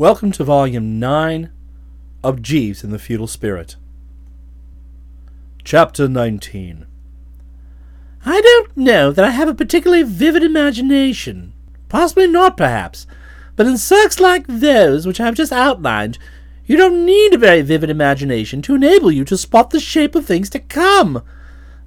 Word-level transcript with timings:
Welcome 0.00 0.32
to 0.32 0.44
Volume 0.44 0.98
9 0.98 1.50
of 2.24 2.40
Jeeves 2.40 2.82
and 2.82 2.90
the 2.90 2.98
Feudal 2.98 3.26
Spirit. 3.26 3.76
Chapter 5.62 6.08
19 6.08 6.86
I 8.24 8.40
don't 8.40 8.74
know 8.78 9.12
that 9.12 9.26
I 9.26 9.28
have 9.28 9.48
a 9.48 9.54
particularly 9.54 10.02
vivid 10.02 10.42
imagination. 10.42 11.52
Possibly 11.90 12.26
not, 12.26 12.56
perhaps. 12.56 13.06
But 13.56 13.66
in 13.66 13.74
circs 13.74 14.18
like 14.18 14.46
those 14.46 15.06
which 15.06 15.20
I 15.20 15.26
have 15.26 15.34
just 15.34 15.52
outlined, 15.52 16.18
you 16.64 16.78
don't 16.78 17.04
need 17.04 17.34
a 17.34 17.38
very 17.38 17.60
vivid 17.60 17.90
imagination 17.90 18.62
to 18.62 18.76
enable 18.76 19.12
you 19.12 19.26
to 19.26 19.36
spot 19.36 19.68
the 19.68 19.80
shape 19.80 20.14
of 20.14 20.24
things 20.24 20.48
to 20.48 20.60
come. 20.60 21.22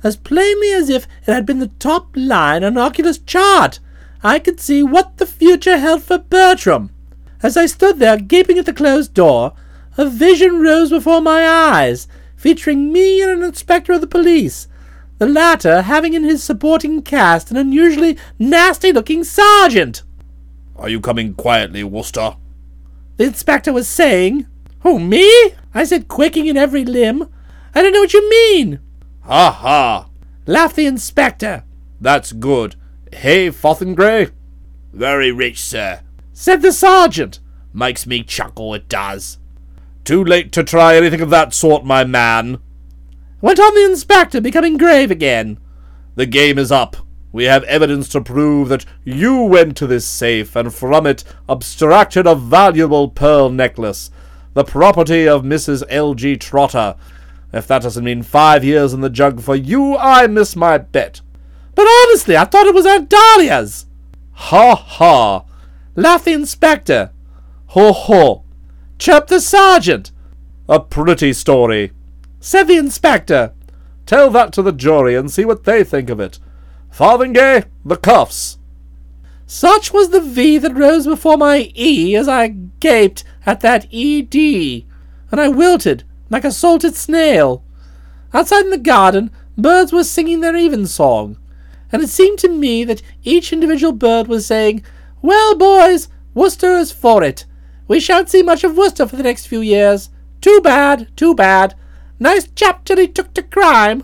As 0.04 0.18
plainly 0.18 0.72
as 0.72 0.88
if 0.88 1.08
it 1.26 1.34
had 1.34 1.48
been 1.48 1.58
the 1.58 1.72
top 1.80 2.10
line 2.16 2.64
on 2.64 2.74
an 2.74 2.78
Oculus 2.78 3.18
chart, 3.18 3.80
I 4.22 4.38
could 4.38 4.60
see 4.60 4.84
what 4.84 5.18
the 5.18 5.26
future 5.26 5.80
held 5.80 6.04
for 6.04 6.20
Bertram. 6.20 6.93
As 7.44 7.58
I 7.58 7.66
stood 7.66 8.00
there 8.00 8.18
gaping 8.18 8.58
at 8.58 8.66
the 8.66 8.74
closed 8.74 9.14
door, 9.14 9.54
a 9.98 10.10
vision 10.10 10.62
rose 10.62 10.90
before 10.90 11.22
my 11.22 11.46
eyes, 11.46 12.08
featuring 12.38 12.92
me 12.92 13.22
and 13.22 13.32
an 13.32 13.44
inspector 13.44 13.92
of 13.92 14.02
the 14.02 14.08
police, 14.08 14.70
the 15.20 15.28
latter 15.28 15.82
having 15.82 16.14
in 16.14 16.24
his 16.24 16.42
supporting 16.42 17.02
cast 17.02 17.52
an 17.52 17.58
unusually 17.58 18.18
nasty-looking 18.40 19.26
sergeant. 19.26 20.04
Are 20.78 20.90
you 20.90 21.02
coming 21.02 21.34
quietly, 21.34 21.84
Wooster? 21.84 22.38
The 23.18 23.26
inspector 23.26 23.72
was 23.72 23.88
saying. 23.88 24.48
Who, 24.80 25.00
me? 25.00 25.54
I 25.74 25.84
said, 25.84 26.08
quaking 26.08 26.48
in 26.48 26.58
every 26.58 26.84
limb. 26.84 27.30
I 27.76 27.82
don't 27.82 27.94
know 27.94 28.02
what 28.02 28.14
you 28.14 28.28
mean. 28.30 28.80
Ha 29.22 29.52
ha! 29.52 30.10
laughed 30.46 30.76
the 30.76 30.86
inspector. 30.86 31.64
That's 32.02 32.32
good. 32.32 32.76
Hey, 33.12 33.50
Fotheringay? 33.50 34.32
Very 34.92 35.32
rich, 35.32 35.62
sir, 35.62 36.02
said 36.34 36.62
the 36.62 36.72
sergeant. 36.72 37.40
Makes 37.74 38.06
me 38.06 38.24
chuckle, 38.24 38.74
it 38.74 38.90
does. 38.90 39.38
Too 40.04 40.24
late 40.24 40.52
to 40.52 40.64
try 40.64 40.96
anything 40.96 41.22
of 41.22 41.30
that 41.30 41.54
sort, 41.54 41.86
my 41.86 42.04
man. 42.04 42.60
Went 43.40 43.60
on 43.60 43.74
the 43.74 43.86
inspector, 43.86 44.42
becoming 44.42 44.78
grave 44.78 45.12
again. 45.12 45.60
The 46.16 46.26
game 46.26 46.60
is 46.60 46.72
up. 46.72 46.98
We 47.32 47.46
have 47.46 47.64
evidence 47.64 48.10
to 48.10 48.22
prove 48.22 48.70
that 48.70 48.86
you 49.04 49.42
went 49.42 49.76
to 49.78 49.88
this 49.88 50.06
safe 50.06 50.56
and 50.56 50.74
from 50.74 51.08
it 51.08 51.24
abstracted 51.50 52.28
a 52.28 52.36
valuable 52.36 53.10
pearl 53.10 53.50
necklace, 53.50 54.12
the 54.54 54.64
property 54.64 55.28
of 55.28 55.42
Mrs. 55.44 55.84
L.G. 55.90 56.38
Trotter. 56.38 56.96
If 57.52 57.68
that 57.68 57.82
doesn't 57.82 58.04
mean 58.04 58.22
five 58.22 58.64
years 58.64 58.94
in 58.94 59.02
the 59.02 59.10
jug 59.10 59.42
for 59.42 59.56
you, 59.56 59.98
I 59.98 60.28
miss 60.28 60.56
my 60.56 60.78
bet. 60.78 61.22
But 61.74 61.88
honestly, 61.88 62.38
I 62.38 62.46
thought 62.46 62.68
it 62.68 62.76
was 62.76 62.86
Aunt 62.86 63.10
Dahlia's. 63.10 63.88
Ha 64.34 64.76
ha! 64.76 65.46
Laughed 65.96 66.26
the 66.26 66.34
inspector. 66.34 67.12
Ho 67.68 67.92
ho! 67.92 68.44
chirped 69.00 69.30
the 69.30 69.40
sergeant. 69.40 70.12
A 70.70 70.80
pretty 70.80 71.34
story, 71.34 71.92
said 72.40 72.64
the 72.64 72.78
inspector. 72.78 73.54
Tell 74.06 74.30
that 74.32 74.54
to 74.54 74.62
the 74.62 74.72
jury 74.72 75.16
and 75.16 75.32
see 75.32 75.46
what 75.46 75.64
they 75.64 75.84
think 75.84 76.10
of 76.10 76.20
it. 76.20 76.40
Fotheringay, 76.92 77.66
the 77.84 77.98
cuffs. 77.98 78.60
Such 79.46 79.92
was 79.92 80.10
the 80.10 80.22
V 80.22 80.58
that 80.58 80.76
rose 80.76 81.06
before 81.06 81.38
my 81.38 81.72
E 81.76 82.16
as 82.16 82.28
I 82.28 82.48
gaped 82.80 83.24
at 83.46 83.60
that 83.62 83.88
ED, 83.94 84.86
and 85.32 85.42
I 85.42 85.48
wilted 85.48 86.04
like 86.30 86.46
a 86.46 86.52
salted 86.52 86.96
snail. 86.96 87.64
Outside 88.34 88.66
in 88.66 88.72
the 88.72 88.78
garden, 88.78 89.32
birds 89.58 89.92
were 89.92 90.04
singing 90.04 90.40
their 90.40 90.56
evensong, 90.56 91.38
and 91.92 92.02
it 92.02 92.10
seemed 92.10 92.40
to 92.40 92.50
me 92.50 92.84
that 92.84 93.02
each 93.24 93.54
individual 93.54 93.94
bird 93.94 94.28
was 94.28 94.46
saying, 94.46 94.84
Well, 95.24 95.56
boys, 95.56 96.10
Wooster 96.34 96.74
is 96.74 96.92
for 96.92 97.24
it. 97.24 97.46
We 97.88 98.02
shan't 98.02 98.30
see 98.30 98.44
much 98.44 98.66
of 98.66 98.76
Wooster 98.76 99.08
for 99.08 99.16
the 99.16 99.24
next 99.24 99.48
few 99.48 99.62
years. 99.62 100.10
Too 100.42 100.60
bad, 100.62 101.08
too 101.16 101.34
bad. 101.34 101.76
Nice 102.20 102.50
chap 102.56 102.84
till 102.84 102.98
he 102.98 103.08
took 103.08 103.34
to 103.34 103.42
crime. 103.42 104.04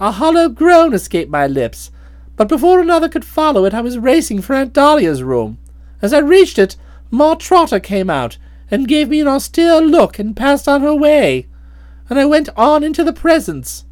A 0.00 0.10
hollow 0.10 0.48
groan 0.48 0.94
escaped 0.94 1.30
my 1.30 1.46
lips, 1.46 1.90
but 2.34 2.48
before 2.48 2.80
another 2.80 3.10
could 3.10 3.26
follow 3.26 3.66
it, 3.66 3.74
I 3.74 3.82
was 3.82 3.98
racing 3.98 4.40
for 4.40 4.54
Aunt 4.54 4.72
Dahlia's 4.72 5.22
room. 5.22 5.58
As 6.00 6.14
I 6.14 6.20
reached 6.20 6.58
it, 6.58 6.76
Ma 7.10 7.34
Trotter 7.34 7.78
came 7.78 8.08
out 8.08 8.38
and 8.70 8.88
gave 8.88 9.10
me 9.10 9.20
an 9.20 9.28
austere 9.28 9.82
look 9.82 10.18
and 10.18 10.34
passed 10.34 10.66
on 10.66 10.80
her 10.80 10.94
way, 10.94 11.46
and 12.08 12.18
I 12.18 12.24
went 12.24 12.48
on 12.56 12.82
into 12.82 13.04
the 13.04 13.12
presence. 13.12 13.84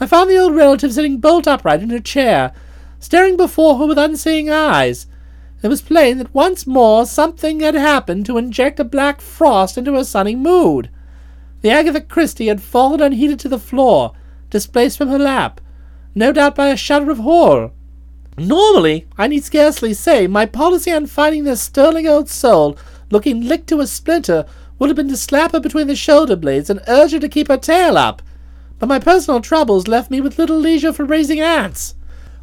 I 0.00 0.06
found 0.06 0.28
the 0.28 0.38
old 0.38 0.56
relative 0.56 0.92
sitting 0.92 1.18
bolt 1.18 1.46
upright 1.46 1.82
in 1.82 1.90
her 1.90 2.00
chair, 2.00 2.52
staring 2.98 3.36
before 3.36 3.78
her 3.78 3.86
with 3.86 3.98
unseeing 3.98 4.50
eyes. 4.50 5.06
It 5.64 5.68
was 5.68 5.80
plain 5.80 6.18
that 6.18 6.34
once 6.34 6.66
more 6.66 7.06
something 7.06 7.60
had 7.60 7.74
happened 7.74 8.26
to 8.26 8.36
inject 8.36 8.78
a 8.78 8.84
black 8.84 9.22
frost 9.22 9.78
into 9.78 9.94
her 9.94 10.04
sunny 10.04 10.36
mood. 10.36 10.90
The 11.62 11.70
Agatha 11.70 12.02
Christie 12.02 12.48
had 12.48 12.60
fallen 12.60 13.00
unheeded 13.00 13.40
to 13.40 13.48
the 13.48 13.58
floor, 13.58 14.12
displaced 14.50 14.98
from 14.98 15.08
her 15.08 15.18
lap, 15.18 15.62
no 16.14 16.32
doubt 16.32 16.54
by 16.54 16.68
a 16.68 16.76
shudder 16.76 17.10
of 17.10 17.16
horror. 17.16 17.70
Normally, 18.36 19.06
I 19.16 19.26
need 19.26 19.42
scarcely 19.42 19.94
say, 19.94 20.26
my 20.26 20.44
policy 20.44 20.92
on 20.92 21.06
finding 21.06 21.44
this 21.44 21.62
sterling 21.62 22.06
old 22.06 22.28
soul 22.28 22.76
looking 23.10 23.40
licked 23.40 23.68
to 23.68 23.80
a 23.80 23.86
splinter 23.86 24.44
would 24.78 24.90
have 24.90 24.96
been 24.96 25.08
to 25.08 25.16
slap 25.16 25.52
her 25.52 25.60
between 25.60 25.86
the 25.86 25.96
shoulder 25.96 26.36
blades 26.36 26.68
and 26.68 26.82
urge 26.86 27.12
her 27.12 27.18
to 27.20 27.28
keep 27.30 27.48
her 27.48 27.56
tail 27.56 27.96
up. 27.96 28.20
But 28.78 28.90
my 28.90 28.98
personal 28.98 29.40
troubles 29.40 29.88
left 29.88 30.10
me 30.10 30.20
with 30.20 30.38
little 30.38 30.58
leisure 30.58 30.92
for 30.92 31.06
raising 31.06 31.40
aunts. 31.40 31.94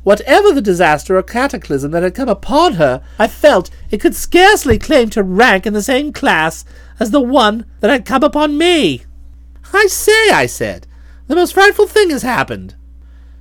Whatever 0.03 0.51
the 0.51 0.61
disaster 0.61 1.15
or 1.15 1.23
cataclysm 1.23 1.91
that 1.91 2.03
had 2.03 2.15
come 2.15 2.29
upon 2.29 2.73
her, 2.73 3.03
I 3.19 3.27
felt 3.27 3.69
it 3.91 3.99
could 3.99 4.15
scarcely 4.15 4.79
claim 4.79 5.09
to 5.11 5.21
rank 5.21 5.67
in 5.67 5.73
the 5.73 5.83
same 5.83 6.11
class 6.11 6.65
as 6.99 7.11
the 7.11 7.21
one 7.21 7.65
that 7.81 7.91
had 7.91 8.05
come 8.05 8.23
upon 8.23 8.57
me. 8.57 9.03
I 9.73 9.85
say, 9.87 10.31
I 10.31 10.47
said, 10.47 10.87
the 11.27 11.35
most 11.35 11.53
frightful 11.53 11.87
thing 11.87 12.09
has 12.09 12.23
happened. 12.23 12.75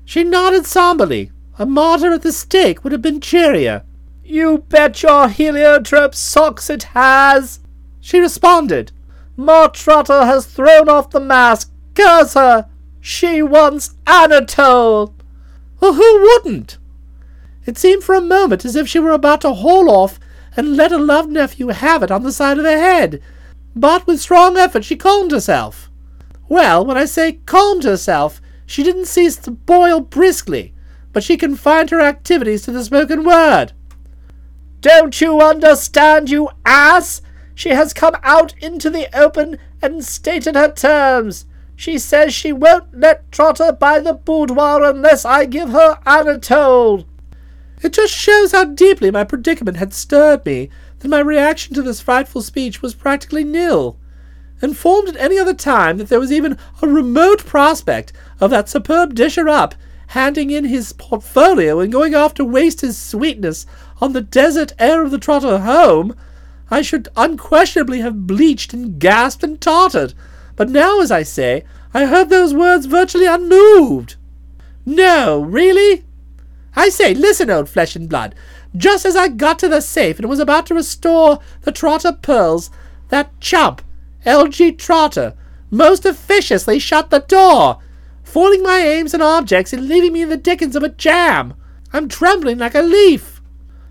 She 0.04 0.22
nodded 0.22 0.66
somberly. 0.66 1.32
A 1.59 1.66
martyr 1.66 2.12
at 2.12 2.22
the 2.22 2.32
stake 2.32 2.82
would 2.82 2.93
have 2.93 3.03
been 3.03 3.20
cheerier. 3.20 3.84
You 4.25 4.59
bet 4.69 5.03
your 5.03 5.28
heliotrope 5.28 6.15
socks 6.15 6.70
it 6.70 6.84
has, 6.94 7.60
she 8.00 8.19
responded. 8.19 8.93
Ma 9.37 9.69
Trotter 9.69 10.25
has 10.25 10.47
thrown 10.47 10.88
off 10.88 11.10
the 11.10 11.20
mask. 11.20 11.72
Curse 11.94 12.34
her! 12.34 12.69
She 13.00 13.43
wants 13.43 13.94
Anatole! 14.06 15.15
Well, 15.80 15.94
who 15.94 16.20
wouldn't? 16.20 16.78
It 17.66 17.78
seemed 17.78 18.04
for 18.04 18.14
a 18.14 18.20
moment 18.20 18.64
as 18.64 18.76
if 18.76 18.88
she 18.88 18.98
were 18.98 19.12
about 19.12 19.41
to 19.42 19.54
haul 19.54 19.91
off 19.91 20.20
and 20.56 20.76
let 20.76 20.92
a 20.92 20.98
loved 20.98 21.30
nephew 21.30 21.68
have 21.68 22.02
it 22.02 22.10
on 22.10 22.22
the 22.22 22.32
side 22.32 22.58
of 22.58 22.64
the 22.64 22.78
head, 22.78 23.22
but 23.74 24.06
with 24.06 24.20
strong 24.20 24.56
effort 24.56 24.84
she 24.84 24.96
calmed 24.96 25.30
herself. 25.30 25.90
Well, 26.48 26.84
when 26.84 26.96
I 26.96 27.04
say 27.04 27.40
calmed 27.46 27.84
herself, 27.84 28.40
she 28.66 28.82
didn't 28.82 29.06
cease 29.06 29.37
to 29.37 29.50
boil 29.50 30.00
briskly, 30.00 30.75
but 31.12 31.22
she 31.22 31.37
confined 31.37 31.90
her 31.90 32.00
activities 32.00 32.62
to 32.62 32.72
the 32.72 32.84
spoken 32.84 33.25
word. 33.25 33.72
Don't 34.81 35.20
you 35.20 35.40
understand, 35.40 36.31
you 36.31 36.50
ass? 36.64 37.22
She 37.55 37.70
has 37.70 37.93
come 37.93 38.16
out 38.22 38.55
into 38.58 38.90
the 38.90 39.08
open 39.16 39.58
and 39.82 40.05
stated 40.05 40.55
her 40.55 40.72
terms. 40.72 41.46
She 41.81 41.99
says 41.99 42.35
she 42.35 42.53
won't 42.53 43.00
let 43.00 43.32
Trotter 43.32 43.73
buy 43.73 44.00
the 44.00 44.12
boudoir 44.12 44.85
unless 44.85 45.25
I 45.25 45.47
give 45.47 45.71
her 45.71 45.99
Anatole. 46.05 47.06
It 47.81 47.94
just 47.94 48.12
shows 48.12 48.53
how 48.53 48.65
deeply 48.67 49.11
my 49.11 49.25
predicament 49.25 49.79
had 49.79 49.94
stirred 49.94 50.44
me 50.44 50.69
that 50.99 51.09
my 51.09 51.21
reaction 51.21 51.75
to 51.75 51.81
this 51.81 52.03
frightful 52.03 52.43
speech 52.43 52.82
was 52.82 52.93
practically 52.93 53.44
nil. 53.44 53.97
Informed 54.61 55.09
at 55.09 55.17
any 55.17 55.38
other 55.38 55.55
time 55.55 55.97
that 55.97 56.11
there 56.11 56.21
was 56.21 56.31
even 56.31 56.59
a 56.82 56.87
remote 56.87 57.47
prospect 57.47 58.12
of 58.41 58.50
that 58.50 58.69
superb 58.69 59.15
disher 59.15 59.49
up 59.49 59.75
handing 60.09 60.50
in 60.50 60.67
his 60.67 60.93
portfolio 60.93 61.81
and 61.81 61.91
going 61.91 62.15
off 62.15 62.35
to 62.35 62.44
waste 62.44 62.82
his 62.82 62.99
sweetness 62.99 63.65
on 64.03 64.12
the 64.12 64.21
desert 64.21 64.75
air 64.79 65.03
of 65.03 65.11
the 65.11 65.19
Trotter 65.19 65.61
home, 65.61 66.15
I 66.71 66.82
should 66.82 67.09
unquestionably 67.17 68.00
have 68.00 68.27
bleached 68.27 68.75
and 68.75 68.99
gasped 68.99 69.43
and 69.43 69.59
tottered. 69.59 70.12
But 70.60 70.68
now, 70.68 71.00
as 71.00 71.10
I 71.10 71.22
say, 71.22 71.64
I 71.94 72.04
heard 72.04 72.28
those 72.28 72.52
words 72.52 72.84
virtually 72.84 73.24
unmoved. 73.24 74.16
No, 74.84 75.40
really? 75.40 76.04
I 76.76 76.90
say, 76.90 77.14
listen, 77.14 77.48
old 77.48 77.70
flesh 77.70 77.96
and 77.96 78.10
blood. 78.10 78.34
Just 78.76 79.06
as 79.06 79.16
I 79.16 79.28
got 79.28 79.58
to 79.60 79.70
the 79.70 79.80
safe 79.80 80.18
and 80.18 80.28
was 80.28 80.38
about 80.38 80.66
to 80.66 80.74
restore 80.74 81.38
the 81.62 81.72
Trotter 81.72 82.12
pearls, 82.12 82.70
that 83.08 83.40
chump, 83.40 83.80
L.G. 84.26 84.72
Trotter, 84.72 85.32
most 85.70 86.04
officiously 86.04 86.78
shut 86.78 87.08
the 87.08 87.20
door 87.20 87.78
foiling 88.22 88.62
my 88.62 88.80
aims 88.80 89.14
and 89.14 89.22
objects 89.22 89.72
and 89.72 89.88
leaving 89.88 90.12
me 90.12 90.20
in 90.20 90.28
the 90.28 90.36
dickens 90.36 90.76
of 90.76 90.82
a 90.82 90.90
jam. 90.90 91.54
I'm 91.90 92.06
trembling 92.06 92.58
like 92.58 92.74
a 92.74 92.82
leaf. 92.82 93.40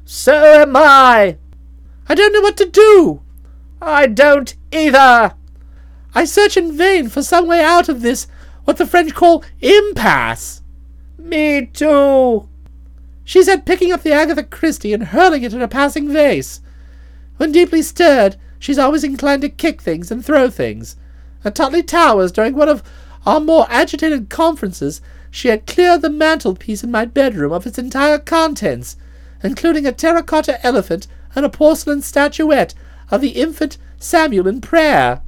So 0.05 0.61
am 0.61 0.75
I. 0.75 1.39
I 2.07 2.13
don't 2.13 2.31
know 2.31 2.41
what 2.41 2.57
to 2.57 2.65
do. 2.67 3.23
I 3.81 4.05
don't 4.05 4.55
either. 4.71 5.33
I 6.13 6.25
search 6.25 6.57
in 6.57 6.75
vain 6.75 7.09
for 7.09 7.21
some 7.21 7.47
way 7.47 7.63
out 7.63 7.89
of 7.89 8.01
this, 8.01 8.27
what 8.65 8.77
the 8.77 8.85
French 8.85 9.13
call 9.13 9.43
impasse. 9.61 10.61
Me 11.17 11.65
too. 11.67 12.47
She 13.23 13.43
said, 13.43 13.65
picking 13.65 13.91
up 13.91 14.01
the 14.03 14.13
Agatha 14.13 14.43
Christie 14.43 14.93
and 14.93 15.03
hurling 15.03 15.43
it 15.43 15.53
at 15.53 15.61
a 15.61 15.67
passing 15.67 16.11
vase. 16.11 16.61
When 17.37 17.51
deeply 17.51 17.81
stirred, 17.81 18.37
She's 18.59 18.77
always 18.77 19.05
inclined 19.05 19.41
to 19.43 19.49
kick 19.49 19.81
things 19.81 20.11
and 20.11 20.23
throw 20.23 20.49
things. 20.49 20.97
At 21.45 21.55
Totleigh 21.55 21.81
Towers, 21.81 22.33
during 22.33 22.55
one 22.55 22.67
of 22.67 22.83
our 23.25 23.39
more 23.39 23.65
agitated 23.69 24.29
conferences, 24.29 25.01
she 25.31 25.47
had 25.47 25.65
cleared 25.65 26.01
the 26.01 26.09
mantelpiece 26.09 26.83
in 26.83 26.91
my 26.91 27.05
bedroom 27.05 27.53
of 27.53 27.65
its 27.65 27.79
entire 27.79 28.19
contents, 28.19 28.97
including 29.41 29.85
a 29.85 29.93
terracotta 29.93 30.63
elephant 30.65 31.07
and 31.35 31.45
a 31.45 31.49
porcelain 31.49 32.01
statuette 32.01 32.73
of 33.09 33.21
the 33.21 33.29
infant 33.29 33.77
Samuel 33.97 34.47
in 34.47 34.59
prayer. 34.59 35.21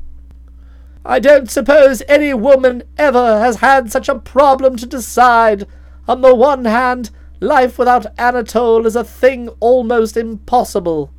I 1.04 1.20
don't 1.20 1.50
suppose 1.50 2.04
any 2.08 2.34
woman 2.34 2.84
ever 2.98 3.40
has 3.40 3.58
had 3.58 3.92
such 3.92 4.08
a 4.08 4.20
problem 4.20 4.76
to 4.78 4.86
decide. 4.86 5.66
On 6.08 6.22
the 6.22 6.36
one 6.36 6.66
hand, 6.66 7.10
life 7.40 7.80
without 7.80 8.06
Anatole 8.20 8.86
is 8.86 8.96
a 8.96 9.04
thing 9.04 9.50
almost 9.60 10.16
impossible. 10.16 11.12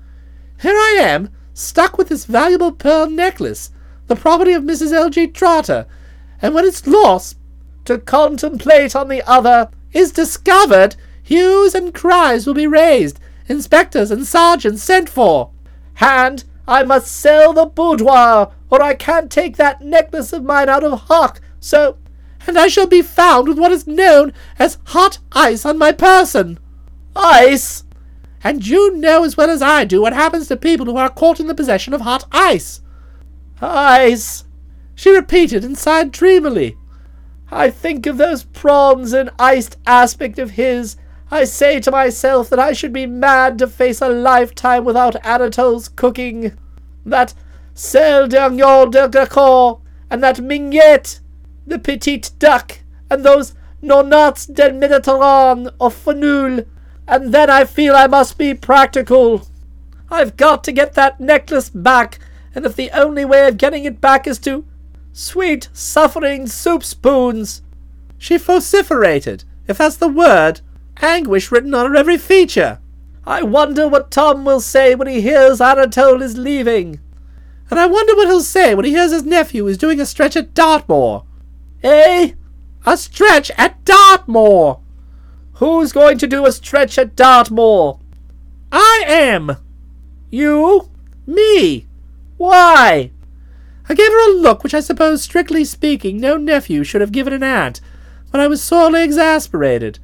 Here 0.61 0.77
I 0.77 0.99
am, 1.01 1.31
stuck 1.53 1.99
with 1.99 2.09
this 2.09 2.27
valuable 2.27 2.71
pearl 2.71 3.11
necklace, 3.11 3.73
the 4.07 4.15
property 4.15 4.53
of 4.53 4.63
Mrs. 4.63 4.93
L.G. 4.93 5.29
Trotter, 5.29 5.87
and 6.41 6.55
when 6.55 6.65
it's 6.65 6.87
lost, 6.87 7.37
To 7.87 7.99
contemplate 7.99 8.95
on 8.95 9.09
the 9.09 9.29
other, 9.29 9.69
is 9.93 10.13
discovered, 10.13 10.95
hues 11.23 11.75
and 11.75 11.93
cries 11.93 12.47
will 12.47 12.55
be 12.55 12.67
raised, 12.69 13.19
inspectors 13.49 14.13
and 14.13 14.25
sergeants 14.25 14.85
sent 14.85 15.09
for. 15.09 15.51
And 16.01 16.45
I 16.69 16.85
must 16.85 17.11
sell 17.11 17.53
the 17.53 17.67
boudoir, 17.67 18.53
or 18.73 18.83
I 18.83 18.95
can't 18.95 19.31
take 19.31 19.59
that 19.59 19.83
necklace 19.83 20.33
of 20.33 20.43
mine 20.43 20.71
out 20.71 20.83
of 20.83 20.99
hock, 21.03 21.43
so 21.61 21.99
and 22.47 22.59
I 22.59 22.69
shall 22.69 22.87
be 22.87 23.03
found 23.03 23.47
with 23.47 23.59
what 23.59 23.71
is 23.71 23.87
known 23.87 24.33
as 24.59 24.79
hot 24.87 25.19
ice 25.31 25.67
on 25.67 25.77
my 25.77 25.93
person. 25.93 26.59
ice. 27.15 27.85
And 28.43 28.67
you 28.67 28.97
know 28.97 29.25
as 29.25 29.37
well 29.37 29.51
as 29.51 29.61
I 29.61 29.85
do 29.85 30.01
what 30.01 30.15
happens 30.15 30.49
to 30.49 30.57
people 30.57 30.87
who 30.87 30.97
are 30.97 31.11
caught 31.11 31.39
in 31.39 31.49
the 31.49 31.55
possession 31.55 31.93
of 31.93 32.01
hot 32.01 32.25
ice. 32.33 32.81
Ice. 33.61 34.45
She 34.95 35.11
repeated 35.11 35.65
and 35.65 35.77
sighed 35.77 36.11
dreamily. 36.11 36.77
I 37.51 37.69
think 37.69 38.07
of 38.07 38.17
those 38.17 38.45
prawns 38.45 39.13
and 39.13 39.31
iced 39.39 39.77
aspect 39.87 40.39
of 40.39 40.53
his. 40.53 40.97
I 41.31 41.45
say 41.45 41.79
to 41.81 41.91
myself 41.91 42.49
that 42.49 42.59
I 42.59 42.73
should 42.73 42.95
be 42.95 43.07
mad 43.07 43.59
to 43.59 43.69
face 43.69 44.01
a 44.01 44.09
lifetime 44.09 44.85
without 44.85 45.25
Anatole's 45.25 45.89
cooking. 45.89 46.57
That 47.05 47.35
sel 47.75 48.29
d'agneau 48.29 48.87
de 48.91 49.09
Gacor, 49.09 49.81
and 50.11 50.23
that 50.23 50.41
mignette, 50.41 51.21
the 51.67 51.79
petite 51.79 52.31
duck, 52.39 52.81
and 53.11 53.25
those 53.25 53.55
nonots 53.83 54.53
del 54.53 54.71
Mediterrane 54.71 55.73
of 55.81 55.95
Fenouil, 55.95 56.67
and 57.09 57.35
then 57.35 57.51
I 57.51 57.65
feel 57.65 57.95
I 57.95 58.07
must 58.07 58.39
be 58.39 58.55
practical. 58.55 59.49
I've 60.11 60.37
got 60.37 60.63
to 60.65 60.73
get 60.73 60.95
that 60.95 61.21
necklace 61.21 61.71
back, 61.71 62.19
and 62.55 62.65
if 62.67 62.77
the 62.77 62.91
only 62.91 63.25
way 63.25 63.49
of 63.49 63.57
getting 63.57 63.85
it 63.85 64.01
back 64.01 64.27
is 64.27 64.39
to 64.41 64.65
sweet 65.13 65.69
suffering 65.73 66.47
soup 66.47 66.83
spoons. 66.83 67.63
She 68.19 68.39
vociferated, 68.39 69.45
if 69.67 69.79
that's 69.79 69.97
the 69.97 70.09
word, 70.09 70.61
anguish 71.01 71.51
written 71.51 71.75
on 71.75 71.91
her 71.91 71.97
every 71.97 72.19
feature. 72.19 72.79
I 73.27 73.43
wonder 73.43 73.89
what 73.89 74.11
Tom 74.11 74.45
will 74.45 74.61
say 74.61 74.95
when 74.95 75.09
he 75.09 75.21
hears 75.21 75.61
Anatole 75.61 76.23
is 76.23 76.37
leaving. 76.37 77.01
And 77.73 77.81
I 77.81 77.87
wonder 77.87 78.15
what 78.15 78.29
he'll 78.29 78.43
say 78.43 78.75
when 78.75 78.85
he 78.85 78.91
hears 78.91 79.13
his 79.13 79.23
nephew 79.23 79.67
is 79.67 79.79
doing 79.79 79.99
a 79.99 80.05
stretch 80.05 80.37
at 80.37 80.53
Dartmoor. 80.53 81.25
Eh? 81.83 82.33
A 82.85 82.97
stretch 82.99 83.51
at 83.57 83.83
Dartmoor! 83.87 84.81
Who's 85.55 85.91
going 85.91 86.19
to 86.19 86.27
do 86.27 86.45
a 86.45 86.53
stretch 86.53 86.99
at 86.99 87.17
Dartmoor? 87.17 87.99
I 88.71 89.05
am! 89.07 89.57
You? 90.29 90.91
Me! 91.27 91.87
Why? 92.37 93.11
I 93.89 93.95
gave 93.95 94.13
her 94.13 94.31
a 94.31 94.35
look 94.35 94.63
which 94.63 94.75
I 94.75 94.81
suppose, 94.81 95.23
strictly 95.23 95.65
speaking, 95.65 96.21
no 96.21 96.37
nephew 96.37 96.85
should 96.85 97.01
have 97.01 97.11
given 97.11 97.33
an 97.33 97.43
aunt, 97.43 97.81
but 98.31 98.43
I 98.43 98.49
was 98.49 98.63
sorely 98.63 99.03
exasperated. 99.03 99.99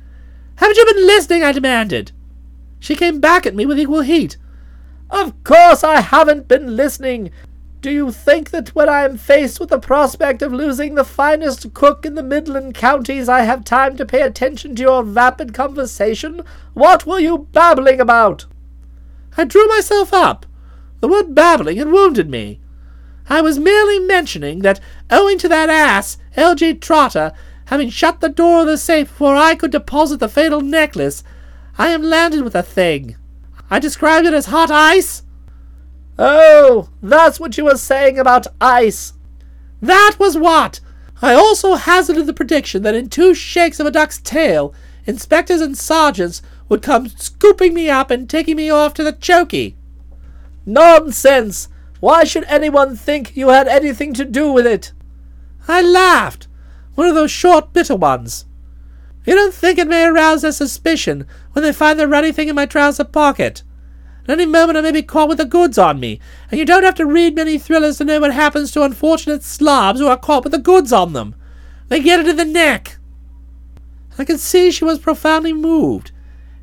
Haven't 0.56 0.78
you 0.78 0.86
been 0.86 1.06
listening? 1.06 1.42
I 1.44 1.52
demanded. 1.52 2.12
She 2.80 2.96
came 2.96 3.20
back 3.20 3.44
at 3.44 3.54
me 3.54 3.66
with 3.66 3.78
equal 3.78 4.00
heat. 4.00 4.38
Of 5.10 5.44
course 5.44 5.84
I 5.84 6.00
haven't 6.00 6.48
been 6.48 6.74
listening. 6.74 7.30
Do 7.80 7.92
you 7.92 8.10
think 8.10 8.50
that 8.50 8.74
when 8.74 8.88
I 8.88 9.04
am 9.04 9.16
faced 9.16 9.60
with 9.60 9.68
the 9.68 9.78
prospect 9.78 10.42
of 10.42 10.52
losing 10.52 10.96
the 10.96 11.04
finest 11.04 11.72
cook 11.74 12.04
in 12.04 12.16
the 12.16 12.24
Midland 12.24 12.74
counties 12.74 13.28
I 13.28 13.42
have 13.42 13.62
time 13.62 13.96
to 13.98 14.06
pay 14.06 14.22
attention 14.22 14.74
to 14.74 14.82
your 14.82 15.04
vapid 15.04 15.54
conversation? 15.54 16.42
What 16.74 17.06
were 17.06 17.20
you 17.20 17.46
babbling 17.52 18.00
about? 18.00 18.46
I 19.36 19.44
drew 19.44 19.68
myself 19.68 20.12
up. 20.12 20.44
The 20.98 21.06
word 21.06 21.36
babbling 21.36 21.76
had 21.76 21.92
wounded 21.92 22.28
me. 22.28 22.58
I 23.28 23.42
was 23.42 23.60
merely 23.60 24.00
mentioning 24.00 24.60
that, 24.60 24.80
owing 25.08 25.38
to 25.38 25.48
that 25.48 25.68
ass, 25.68 26.18
L.G. 26.34 26.74
Trotter, 26.74 27.30
having 27.66 27.90
shut 27.90 28.20
the 28.20 28.28
door 28.28 28.62
of 28.62 28.66
the 28.66 28.76
safe 28.76 29.06
before 29.06 29.36
I 29.36 29.54
could 29.54 29.70
deposit 29.70 30.18
the 30.18 30.28
fatal 30.28 30.62
necklace, 30.62 31.22
I 31.76 31.88
am 31.90 32.02
landed 32.02 32.42
with 32.42 32.56
a 32.56 32.62
thing. 32.64 33.16
I 33.70 33.78
described 33.78 34.26
it 34.26 34.34
as 34.34 34.46
hot 34.46 34.72
ice. 34.72 35.22
Oh, 36.18 36.88
that's 37.00 37.38
what 37.38 37.56
you 37.56 37.64
were 37.64 37.76
saying 37.76 38.18
about 38.18 38.48
ice. 38.60 39.12
That 39.80 40.16
was 40.18 40.36
what. 40.36 40.80
I 41.22 41.34
also 41.34 41.74
hazarded 41.74 42.26
the 42.26 42.32
prediction 42.32 42.82
that 42.82 42.94
in 42.94 43.08
two 43.08 43.34
shakes 43.34 43.78
of 43.78 43.86
a 43.86 43.90
duck's 43.90 44.18
tail, 44.18 44.74
inspectors 45.06 45.60
and 45.60 45.78
sergeants 45.78 46.42
would 46.68 46.82
come 46.82 47.08
scooping 47.08 47.72
me 47.74 47.88
up 47.88 48.10
and 48.10 48.28
taking 48.28 48.56
me 48.56 48.70
off 48.70 48.94
to 48.94 49.04
the 49.04 49.12
chokey. 49.12 49.74
Nonsense! 50.66 51.68
Why 52.00 52.24
should 52.24 52.44
anyone 52.44 52.94
think 52.94 53.36
you 53.36 53.48
had 53.48 53.66
anything 53.66 54.12
to 54.14 54.24
do 54.24 54.52
with 54.52 54.66
it? 54.66 54.92
I 55.66 55.82
laughed. 55.82 56.46
One 56.94 57.08
of 57.08 57.14
those 57.14 57.30
short, 57.30 57.72
bitter 57.72 57.96
ones. 57.96 58.44
You 59.24 59.34
don't 59.34 59.54
think 59.54 59.78
it 59.78 59.88
may 59.88 60.04
arouse 60.04 60.42
their 60.42 60.52
suspicion 60.52 61.26
when 61.52 61.62
they 61.62 61.72
find 61.72 61.98
the 61.98 62.08
ruddy 62.08 62.32
thing 62.32 62.48
in 62.48 62.54
my 62.54 62.66
trouser 62.66 63.04
pocket? 63.04 63.62
At 64.28 64.38
any 64.38 64.44
moment 64.44 64.76
I 64.76 64.82
may 64.82 64.92
be 64.92 65.02
caught 65.02 65.30
with 65.30 65.38
the 65.38 65.46
goods 65.46 65.78
on 65.78 65.98
me, 65.98 66.20
and 66.50 66.60
you 66.60 66.66
don't 66.66 66.84
have 66.84 66.96
to 66.96 67.06
read 67.06 67.34
many 67.34 67.56
thrillers 67.56 67.96
to 67.96 68.04
know 68.04 68.20
what 68.20 68.34
happens 68.34 68.70
to 68.72 68.82
unfortunate 68.82 69.42
slobs 69.42 70.00
who 70.00 70.06
are 70.06 70.18
caught 70.18 70.44
with 70.44 70.52
the 70.52 70.58
goods 70.58 70.92
on 70.92 71.14
them. 71.14 71.34
They 71.88 72.00
get 72.00 72.20
it 72.20 72.28
in 72.28 72.36
the 72.36 72.44
neck. 72.44 72.98
I 74.18 74.26
could 74.26 74.38
see 74.38 74.70
she 74.70 74.84
was 74.84 74.98
profoundly 74.98 75.54
moved. 75.54 76.12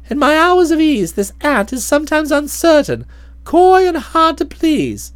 In 0.10 0.20
my 0.20 0.38
hours 0.38 0.70
of 0.70 0.80
ease, 0.80 1.14
this 1.14 1.34
aunt 1.42 1.74
is 1.74 1.84
sometimes 1.84 2.32
uncertain, 2.32 3.06
coy, 3.46 3.88
and 3.88 3.98
hard 3.98 4.38
to 4.38 4.46
please. 4.46 5.14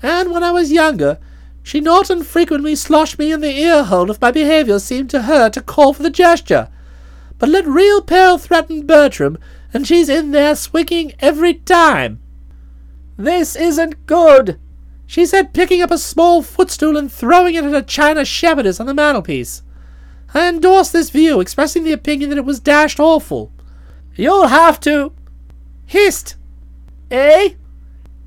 And 0.00 0.30
when 0.30 0.44
I 0.44 0.52
was 0.52 0.70
younger, 0.70 1.18
she 1.64 1.80
not 1.80 2.08
unfrequently 2.08 2.76
sloshed 2.76 3.18
me 3.18 3.32
in 3.32 3.40
the 3.40 3.58
ear 3.58 3.82
hole 3.82 4.10
if 4.12 4.20
my 4.20 4.30
behaviour 4.30 4.78
seemed 4.78 5.10
to 5.10 5.22
her 5.22 5.50
to 5.50 5.60
call 5.60 5.92
for 5.92 6.04
the 6.04 6.10
gesture. 6.10 6.68
But 7.38 7.48
let 7.48 7.66
real 7.66 8.00
peril 8.00 8.38
threaten 8.38 8.86
Bertram, 8.86 9.38
and 9.72 9.86
she's 9.86 10.08
in 10.08 10.30
there 10.30 10.56
swinging 10.56 11.12
every 11.20 11.54
time. 11.54 12.20
This 13.16 13.54
isn't 13.56 14.06
good. 14.06 14.58
She 15.06 15.26
said, 15.26 15.52
picking 15.52 15.82
up 15.82 15.90
a 15.90 15.98
small 15.98 16.42
footstool 16.42 16.96
and 16.96 17.10
throwing 17.10 17.54
it 17.54 17.64
at 17.64 17.74
a 17.74 17.82
china 17.82 18.24
shepherdess 18.24 18.80
on 18.80 18.86
the 18.86 18.94
mantelpiece. 18.94 19.62
I 20.32 20.48
endorsed 20.48 20.92
this 20.92 21.10
view, 21.10 21.40
expressing 21.40 21.84
the 21.84 21.92
opinion 21.92 22.30
that 22.30 22.38
it 22.38 22.44
was 22.44 22.60
dashed 22.60 23.00
awful. 23.00 23.50
You'll 24.14 24.46
have 24.46 24.78
to. 24.80 25.12
Hist! 25.86 26.36
Eh? 27.10 27.54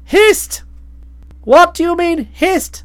Hist! 0.03 0.63
What 1.43 1.73
do 1.73 1.83
you 1.83 1.95
mean, 1.95 2.25
hist? 2.25 2.83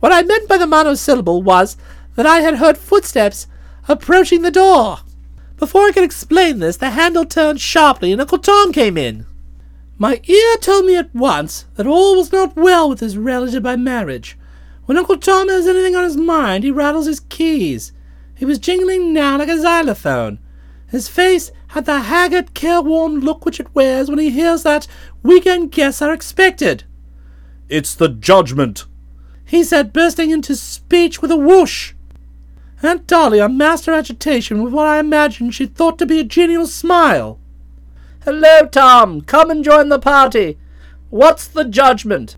What 0.00 0.12
I 0.12 0.22
meant 0.22 0.48
by 0.48 0.58
the 0.58 0.66
monosyllable 0.66 1.42
was 1.42 1.76
that 2.16 2.26
I 2.26 2.40
had 2.40 2.56
heard 2.56 2.76
footsteps 2.76 3.46
approaching 3.88 4.42
the 4.42 4.50
door. 4.50 4.98
Before 5.62 5.86
I 5.86 5.92
could 5.92 6.02
explain 6.02 6.58
this, 6.58 6.78
the 6.78 6.90
handle 6.90 7.24
turned 7.24 7.60
sharply 7.60 8.10
and 8.10 8.20
Uncle 8.20 8.38
Tom 8.38 8.72
came 8.72 8.98
in. 8.98 9.26
My 9.96 10.20
ear 10.24 10.56
told 10.56 10.86
me 10.86 10.96
at 10.96 11.14
once 11.14 11.66
that 11.76 11.86
all 11.86 12.16
was 12.16 12.32
not 12.32 12.56
well 12.56 12.88
with 12.88 12.98
his 12.98 13.16
relative 13.16 13.62
by 13.62 13.76
marriage. 13.76 14.36
When 14.86 14.98
Uncle 14.98 15.18
Tom 15.18 15.48
has 15.48 15.68
anything 15.68 15.94
on 15.94 16.02
his 16.02 16.16
mind, 16.16 16.64
he 16.64 16.72
rattles 16.72 17.06
his 17.06 17.20
keys. 17.20 17.92
He 18.34 18.44
was 18.44 18.58
jingling 18.58 19.12
now 19.12 19.38
like 19.38 19.48
a 19.48 19.60
xylophone. 19.60 20.40
His 20.88 21.08
face 21.08 21.52
had 21.68 21.84
the 21.84 22.00
haggard, 22.00 22.54
careworn 22.54 23.20
look 23.20 23.44
which 23.44 23.60
it 23.60 23.72
wears 23.72 24.10
when 24.10 24.18
he 24.18 24.30
hears 24.30 24.64
that 24.64 24.88
weekend 25.22 25.70
guests 25.70 26.02
are 26.02 26.12
expected. 26.12 26.82
It's 27.68 27.94
the 27.94 28.08
judgment. 28.08 28.86
He 29.44 29.62
said, 29.62 29.92
bursting 29.92 30.32
into 30.32 30.56
speech 30.56 31.22
with 31.22 31.30
a 31.30 31.36
whoosh. 31.36 31.92
Aunt 32.84 33.06
Dahlia 33.06 33.44
unmasked 33.44 33.86
her 33.86 33.92
agitation 33.92 34.62
with 34.62 34.72
what 34.72 34.88
I 34.88 34.98
imagined 34.98 35.54
she 35.54 35.66
thought 35.66 35.98
to 35.98 36.06
be 36.06 36.18
a 36.18 36.24
genial 36.24 36.66
smile. 36.66 37.38
Hello, 38.24 38.66
Tom. 38.66 39.20
Come 39.20 39.50
and 39.50 39.62
join 39.62 39.88
the 39.88 40.00
party. 40.00 40.58
What's 41.08 41.46
the 41.46 41.64
judgment? 41.64 42.36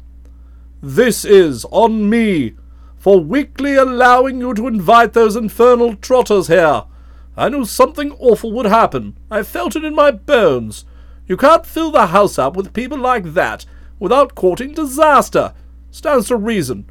This 0.82 1.24
is 1.24 1.64
on 1.70 2.10
me 2.10 2.54
for 2.98 3.20
weakly 3.20 3.76
allowing 3.76 4.38
you 4.40 4.52
to 4.52 4.66
invite 4.66 5.14
those 5.14 5.34
infernal 5.34 5.94
trotters 5.96 6.48
here. 6.48 6.84
I 7.38 7.48
knew 7.48 7.64
something 7.64 8.12
awful 8.12 8.52
would 8.52 8.66
happen. 8.66 9.16
I 9.30 9.42
felt 9.42 9.76
it 9.76 9.84
in 9.84 9.94
my 9.94 10.10
bones. 10.10 10.84
You 11.26 11.38
can't 11.38 11.64
fill 11.64 11.90
the 11.90 12.08
house 12.08 12.38
up 12.38 12.54
with 12.54 12.74
people 12.74 12.98
like 12.98 13.32
that 13.32 13.64
without 13.98 14.34
courting 14.34 14.72
disaster. 14.72 15.54
Stands 15.90 16.28
to 16.28 16.36
reason. 16.36 16.88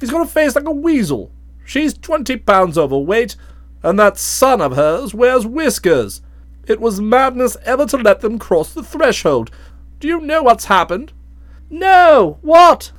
He's 0.00 0.10
got 0.10 0.26
a 0.26 0.28
face 0.28 0.56
like 0.56 0.66
a 0.66 0.72
weasel. 0.72 1.30
She's 1.70 1.94
twenty 1.94 2.36
pounds 2.36 2.76
overweight, 2.76 3.36
and 3.84 3.96
that 3.96 4.18
son 4.18 4.60
of 4.60 4.74
hers 4.74 5.14
wears 5.14 5.46
whiskers. 5.46 6.20
It 6.66 6.80
was 6.80 7.00
madness 7.00 7.56
ever 7.64 7.86
to 7.86 7.96
let 7.96 8.22
them 8.22 8.40
cross 8.40 8.74
the 8.74 8.82
threshold. 8.82 9.52
Do 10.00 10.08
you 10.08 10.20
know 10.20 10.42
what's 10.42 10.64
happened? 10.64 11.12
No, 11.70 12.38
what? 12.42 12.90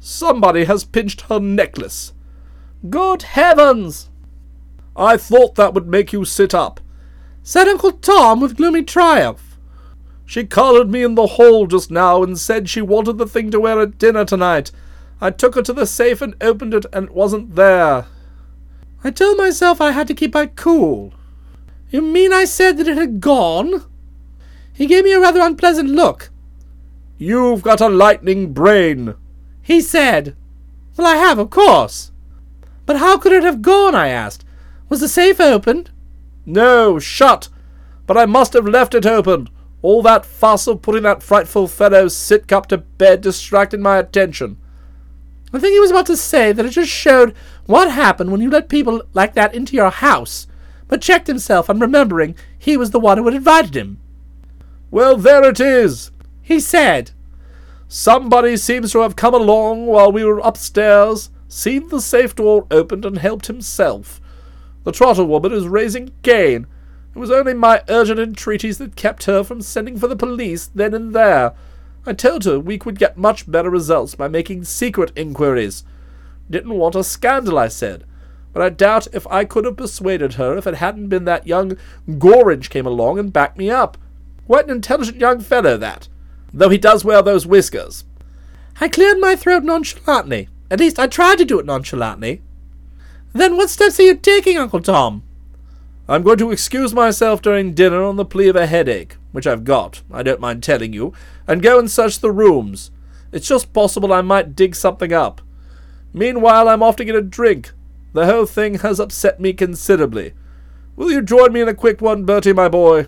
Somebody 0.00 0.64
has 0.64 0.84
pinched 0.84 1.22
her 1.22 1.40
necklace. 1.40 2.12
Good 2.90 3.22
heavens! 3.22 4.10
I 4.94 5.16
thought 5.16 5.54
that 5.54 5.72
would 5.72 5.88
make 5.88 6.12
you 6.12 6.26
sit 6.26 6.54
up. 6.54 6.78
Said 7.42 7.68
Uncle 7.68 7.92
Tom 7.92 8.38
with 8.38 8.58
gloomy 8.58 8.82
triumph. 8.82 9.56
She 10.26 10.44
collared 10.44 10.90
me 10.90 11.02
in 11.02 11.14
the 11.14 11.26
hall 11.26 11.66
just 11.66 11.90
now 11.90 12.22
and 12.22 12.38
said 12.38 12.68
she 12.68 12.82
wanted 12.82 13.16
the 13.16 13.26
thing 13.26 13.50
to 13.50 13.60
wear 13.60 13.80
at 13.80 13.96
dinner 13.96 14.26
tonight. 14.26 14.72
I 15.20 15.30
took 15.30 15.54
her 15.54 15.62
to 15.62 15.72
the 15.72 15.86
safe 15.86 16.22
and 16.22 16.34
opened 16.40 16.74
it, 16.74 16.86
and 16.92 17.06
it 17.06 17.14
wasn't 17.14 17.54
there. 17.54 18.06
I 19.04 19.10
told 19.10 19.36
myself 19.36 19.80
I 19.80 19.92
had 19.92 20.06
to 20.08 20.14
keep 20.14 20.34
my 20.34 20.46
cool. 20.46 21.12
You 21.90 22.00
mean 22.00 22.32
I 22.32 22.44
said 22.44 22.76
that 22.78 22.88
it 22.88 22.96
had 22.96 23.20
gone? 23.20 23.84
He 24.72 24.86
gave 24.86 25.04
me 25.04 25.12
a 25.12 25.20
rather 25.20 25.40
unpleasant 25.40 25.90
look. 25.90 26.30
You've 27.18 27.62
got 27.62 27.80
a 27.80 27.88
lightning 27.88 28.52
brain, 28.52 29.14
he 29.60 29.80
said. 29.80 30.36
Well, 30.96 31.06
I 31.06 31.16
have, 31.16 31.38
of 31.38 31.50
course. 31.50 32.12
But 32.86 32.96
how 32.96 33.18
could 33.18 33.32
it 33.32 33.42
have 33.42 33.62
gone? 33.62 33.94
I 33.94 34.08
asked. 34.08 34.44
Was 34.88 35.00
the 35.00 35.08
safe 35.08 35.40
opened? 35.40 35.90
No, 36.46 36.98
shut. 36.98 37.48
But 38.06 38.16
I 38.16 38.26
must 38.26 38.54
have 38.54 38.66
left 38.66 38.94
it 38.94 39.06
open. 39.06 39.48
All 39.82 40.02
that 40.02 40.26
fuss 40.26 40.66
of 40.66 40.82
putting 40.82 41.02
that 41.02 41.22
frightful 41.22 41.68
fellow 41.68 42.06
Sidcup 42.06 42.66
to 42.66 42.78
bed 42.78 43.20
distracted 43.20 43.80
my 43.80 43.98
attention. 43.98 44.56
I 45.52 45.58
think 45.58 45.72
he 45.72 45.80
was 45.80 45.90
about 45.90 46.06
to 46.06 46.16
say 46.16 46.52
that 46.52 46.64
it 46.64 46.70
just 46.70 46.90
showed 46.90 47.34
what 47.66 47.90
happened 47.90 48.30
when 48.30 48.40
you 48.40 48.50
let 48.50 48.68
people 48.68 49.02
like 49.14 49.34
that 49.34 49.54
into 49.54 49.74
your 49.74 49.90
house, 49.90 50.46
but 50.86 51.02
checked 51.02 51.26
himself 51.26 51.68
on 51.68 51.80
remembering 51.80 52.36
he 52.58 52.76
was 52.76 52.90
the 52.90 53.00
one 53.00 53.18
who 53.18 53.24
had 53.24 53.34
invited 53.34 53.76
him. 53.76 53.98
Well, 54.90 55.16
there 55.16 55.44
it 55.48 55.60
is, 55.60 56.10
he 56.42 56.60
said. 56.60 57.12
Somebody 57.88 58.56
seems 58.56 58.92
to 58.92 59.00
have 59.00 59.16
come 59.16 59.34
along 59.34 59.86
while 59.86 60.12
we 60.12 60.24
were 60.24 60.38
upstairs, 60.38 61.30
seen 61.48 61.88
the 61.88 62.00
safe 62.00 62.36
door 62.36 62.66
opened, 62.70 63.04
and 63.04 63.18
helped 63.18 63.48
himself. 63.48 64.20
The 64.84 64.92
trotter 64.92 65.24
woman 65.24 65.52
is 65.52 65.66
raising 65.66 66.12
Cain. 66.22 66.66
It 67.14 67.18
was 67.18 67.32
only 67.32 67.54
my 67.54 67.82
urgent 67.88 68.20
entreaties 68.20 68.78
that 68.78 68.94
kept 68.94 69.24
her 69.24 69.42
from 69.42 69.62
sending 69.62 69.98
for 69.98 70.06
the 70.06 70.14
police 70.14 70.70
then 70.72 70.94
and 70.94 71.12
there. 71.12 71.54
I 72.06 72.12
told 72.14 72.44
her 72.44 72.58
we 72.58 72.78
could 72.78 72.98
get 72.98 73.16
much 73.16 73.50
better 73.50 73.70
results 73.70 74.14
by 74.14 74.28
making 74.28 74.64
secret 74.64 75.12
inquiries. 75.14 75.84
Didn't 76.50 76.78
want 76.78 76.94
a 76.94 77.04
scandal, 77.04 77.58
I 77.58 77.68
said, 77.68 78.04
but 78.52 78.62
I 78.62 78.70
doubt 78.70 79.08
if 79.12 79.26
I 79.28 79.44
could 79.44 79.64
have 79.64 79.76
persuaded 79.76 80.34
her 80.34 80.56
if 80.56 80.66
it 80.66 80.76
hadn't 80.76 81.08
been 81.08 81.24
that 81.26 81.46
young 81.46 81.76
Gorringe 82.08 82.70
came 82.70 82.86
along 82.86 83.18
and 83.18 83.32
backed 83.32 83.58
me 83.58 83.70
up. 83.70 83.98
Quite 84.46 84.64
an 84.64 84.72
intelligent 84.72 85.18
young 85.18 85.40
fellow, 85.40 85.76
that, 85.76 86.08
though 86.52 86.70
he 86.70 86.78
does 86.78 87.04
wear 87.04 87.22
those 87.22 87.46
whiskers. 87.46 88.04
I 88.80 88.88
cleared 88.88 89.18
my 89.18 89.36
throat 89.36 89.62
nonchalantly. 89.62 90.48
At 90.70 90.80
least 90.80 90.98
I 90.98 91.06
tried 91.06 91.38
to 91.38 91.44
do 91.44 91.58
it 91.58 91.66
nonchalantly. 91.66 92.42
Then 93.32 93.56
what 93.56 93.70
steps 93.70 94.00
are 94.00 94.04
you 94.04 94.16
taking, 94.16 94.56
Uncle 94.56 94.80
Tom? 94.80 95.22
I'm 96.10 96.24
going 96.24 96.38
to 96.38 96.50
excuse 96.50 96.92
myself 96.92 97.40
during 97.40 97.72
dinner 97.72 98.02
on 98.02 98.16
the 98.16 98.24
plea 98.24 98.48
of 98.48 98.56
a 98.56 98.66
headache, 98.66 99.16
which 99.30 99.46
I've 99.46 99.62
got, 99.62 100.02
I 100.10 100.24
don't 100.24 100.40
mind 100.40 100.60
telling 100.60 100.92
you, 100.92 101.12
and 101.46 101.62
go 101.62 101.78
and 101.78 101.88
search 101.88 102.18
the 102.18 102.32
rooms. 102.32 102.90
It's 103.30 103.46
just 103.46 103.72
possible 103.72 104.12
I 104.12 104.20
might 104.20 104.56
dig 104.56 104.74
something 104.74 105.12
up. 105.12 105.40
Meanwhile, 106.12 106.68
I'm 106.68 106.82
off 106.82 106.96
to 106.96 107.04
get 107.04 107.14
a 107.14 107.22
drink. 107.22 107.70
The 108.12 108.26
whole 108.26 108.44
thing 108.44 108.80
has 108.80 108.98
upset 108.98 109.38
me 109.38 109.52
considerably. 109.52 110.34
Will 110.96 111.12
you 111.12 111.22
join 111.22 111.52
me 111.52 111.60
in 111.60 111.68
a 111.68 111.74
quick 111.74 112.00
one, 112.00 112.24
Bertie, 112.24 112.52
my 112.52 112.68
boy? 112.68 113.06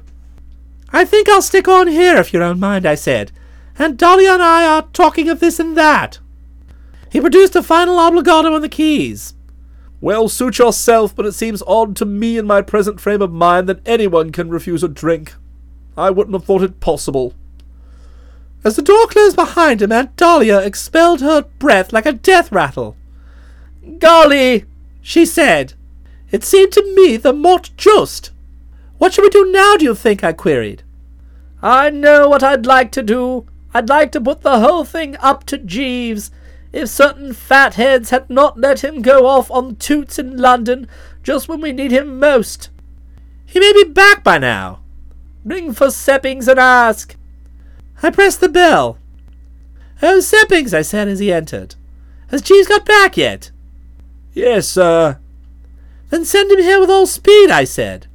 I 0.93 1.05
think 1.05 1.29
I'll 1.29 1.43
stick 1.43 1.67
on 1.67 1.89
here, 1.89 2.19
if 2.19 2.33
you 2.33 2.39
don't 2.39 2.61
mind, 2.61 2.87
I 2.87 2.95
said. 2.95 3.33
And 3.81 3.99
Dolly 3.99 4.29
and 4.29 4.41
I 4.41 4.65
are 4.65 4.87
talking 4.93 5.29
of 5.29 5.41
this 5.41 5.59
and 5.59 5.77
that. 5.77 6.21
He 7.11 7.21
produced 7.21 7.57
a 7.57 7.65
final 7.65 7.97
obligato 7.97 8.55
on 8.55 8.63
the 8.63 8.69
keys. 8.69 9.35
Well, 10.03 10.29
suit 10.29 10.59
yourself, 10.59 11.15
but 11.15 11.27
it 11.27 11.33
seems 11.33 11.63
odd 11.65 11.95
to 11.97 12.05
me 12.05 12.37
in 12.37 12.45
my 12.45 12.61
present 12.61 13.01
frame 13.01 13.23
of 13.23 13.33
mind 13.33 13.69
that 13.69 13.87
anyone 13.87 14.33
can 14.33 14.51
refuse 14.51 14.83
a 14.83 14.89
drink. 14.89 15.33
I 15.97 16.11
wouldn't 16.11 16.35
have 16.35 16.45
thought 16.45 16.65
it 16.65 16.81
possible. 16.81 17.35
As 18.65 18.75
the 18.75 18.83
door 18.83 19.07
closed 19.07 19.37
behind 19.37 19.81
him, 19.81 19.93
Aunt 19.93 20.17
Dahlia 20.17 20.59
expelled 20.59 21.21
her 21.21 21.43
breath 21.61 21.93
like 21.93 22.05
a 22.05 22.13
death 22.13 22.51
rattle. 22.51 22.97
Golly, 24.01 24.65
she 25.03 25.25
said. 25.25 25.75
It 26.33 26.43
seemed 26.43 26.73
to 26.73 26.95
me 26.97 27.17
the 27.17 27.33
mot 27.33 27.71
juste. 27.77 28.31
What 28.99 29.13
shall 29.13 29.23
we 29.23 29.31
do 29.31 29.53
now, 29.53 29.77
do 29.77 29.85
you 29.85 29.95
think? 29.95 30.25
I 30.25 30.33
queried. 30.33 30.83
I 31.63 31.91
know 31.91 32.29
what 32.29 32.43
I'd 32.43 32.67
like 32.67 32.91
to 32.93 33.05
do. 33.05 33.47
I'd 33.73 33.89
like 33.89 34.11
to 34.13 34.21
put 34.21 34.41
the 34.41 34.59
whole 34.59 34.85
thing 34.85 35.17
up 35.19 35.45
to 35.45 35.59
Jeeves 35.59 36.33
if 36.73 36.89
certain 36.89 37.33
fatheads 37.33 38.11
had 38.11 38.29
not 38.31 38.59
let 38.59 38.83
him 38.83 39.03
go 39.03 39.27
off 39.27 39.51
on 39.51 39.77
toots 39.77 40.19
in 40.19 40.37
London 40.37 40.89
just 41.23 41.49
when 41.49 41.61
we 41.61 41.73
need 41.73 41.93
him 41.93 42.19
most. 42.19 42.71
He 43.45 43.61
may 43.61 43.73
be 43.73 43.85
back 43.85 44.25
by 44.25 44.39
now. 44.39 44.81
Ring 45.45 45.73
for 45.73 45.89
Seppings 45.89 46.49
and 46.49 46.59
ask. 46.59 47.17
I 48.03 48.11
pressed 48.11 48.41
the 48.41 48.49
bell. 48.49 48.99
Oh, 50.03 50.19
Seppings, 50.19 50.73
I 50.73 50.83
said 50.83 51.09
as 51.09 51.19
he 51.19 51.33
entered. 51.33 51.75
Has 52.29 52.43
Jeeves 52.43 52.69
got 52.69 52.87
back 52.87 53.17
yet? 53.17 53.51
Yes, 54.33 54.67
sir. 54.67 55.19
Then 56.09 56.25
send 56.25 56.51
him 56.51 56.59
here 56.61 56.81
with 56.81 56.91
all 56.91 57.07
speed, 57.07 57.51
I 57.51 57.65
said. 57.65 58.07